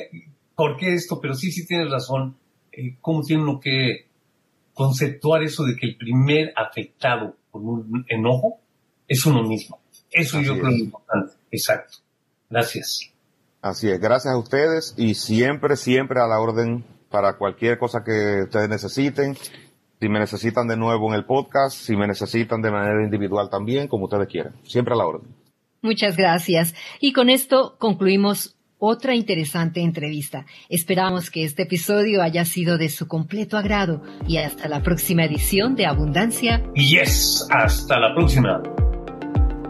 ¿por 0.56 0.78
qué 0.78 0.94
esto? 0.94 1.20
Pero 1.22 1.34
sí, 1.34 1.52
sí 1.52 1.66
tienes 1.66 1.92
razón, 1.92 2.36
eh, 2.72 2.98
¿cómo 3.02 3.22
tiene 3.22 3.44
uno 3.44 3.60
que 3.60 4.08
conceptuar 4.76 5.42
eso 5.42 5.64
de 5.64 5.76
que 5.76 5.88
el 5.88 5.96
primer 5.96 6.54
afectado 6.56 7.36
con 7.50 7.68
un 7.68 8.06
enojo 8.10 8.60
es 9.08 9.26
uno 9.26 9.42
mismo. 9.44 9.80
Eso 10.12 10.42
yo 10.42 10.54
creo 10.54 10.70
que 10.70 10.76
es 10.76 10.82
importante. 10.82 11.34
Exacto. 11.50 11.98
Gracias. 12.50 13.12
Así 13.62 13.90
es. 13.90 14.00
Gracias 14.00 14.34
a 14.34 14.38
ustedes 14.38 14.94
y 14.98 15.16
siempre, 15.16 15.78
siempre 15.78 16.20
a 16.20 16.28
la 16.28 16.40
orden 16.40 16.84
para 17.10 17.38
cualquier 17.38 17.80
cosa 17.80 18.04
que 18.06 18.44
ustedes 18.44 18.70
necesiten. 18.70 19.38
Si 20.00 20.10
me 20.10 20.20
necesitan 20.20 20.68
de 20.68 20.78
nuevo 20.78 21.08
en 21.10 21.16
el 21.16 21.26
podcast, 21.26 21.78
si 21.78 21.96
me 21.96 22.08
necesitan 22.08 22.62
de 22.62 22.72
manera 22.72 23.04
individual 23.04 23.50
también, 23.50 23.88
como 23.88 24.06
ustedes 24.06 24.28
quieran. 24.28 24.54
Siempre 24.64 24.94
a 24.94 24.98
la 24.98 25.06
orden. 25.06 25.30
Muchas 25.82 26.18
gracias. 26.18 26.76
Y 27.00 27.14
con 27.14 27.30
esto 27.30 27.76
concluimos 27.80 28.56
otra 28.78 29.16
interesante 29.16 29.82
entrevista. 29.82 30.46
Esperamos 30.70 31.30
que 31.30 31.44
este 31.44 31.64
episodio 31.64 32.22
haya 32.22 32.46
sido 32.46 32.78
de 32.78 32.90
su 32.90 33.08
completo 33.08 33.58
agrado 33.58 34.02
y 34.28 34.38
hasta 34.38 34.68
la 34.68 34.82
próxima 34.82 35.24
edición 35.26 35.76
de 35.76 35.86
Abundancia. 35.86 36.62
Yes, 36.76 37.48
hasta 37.52 38.00
la 38.00 38.14
próxima. 38.14 38.62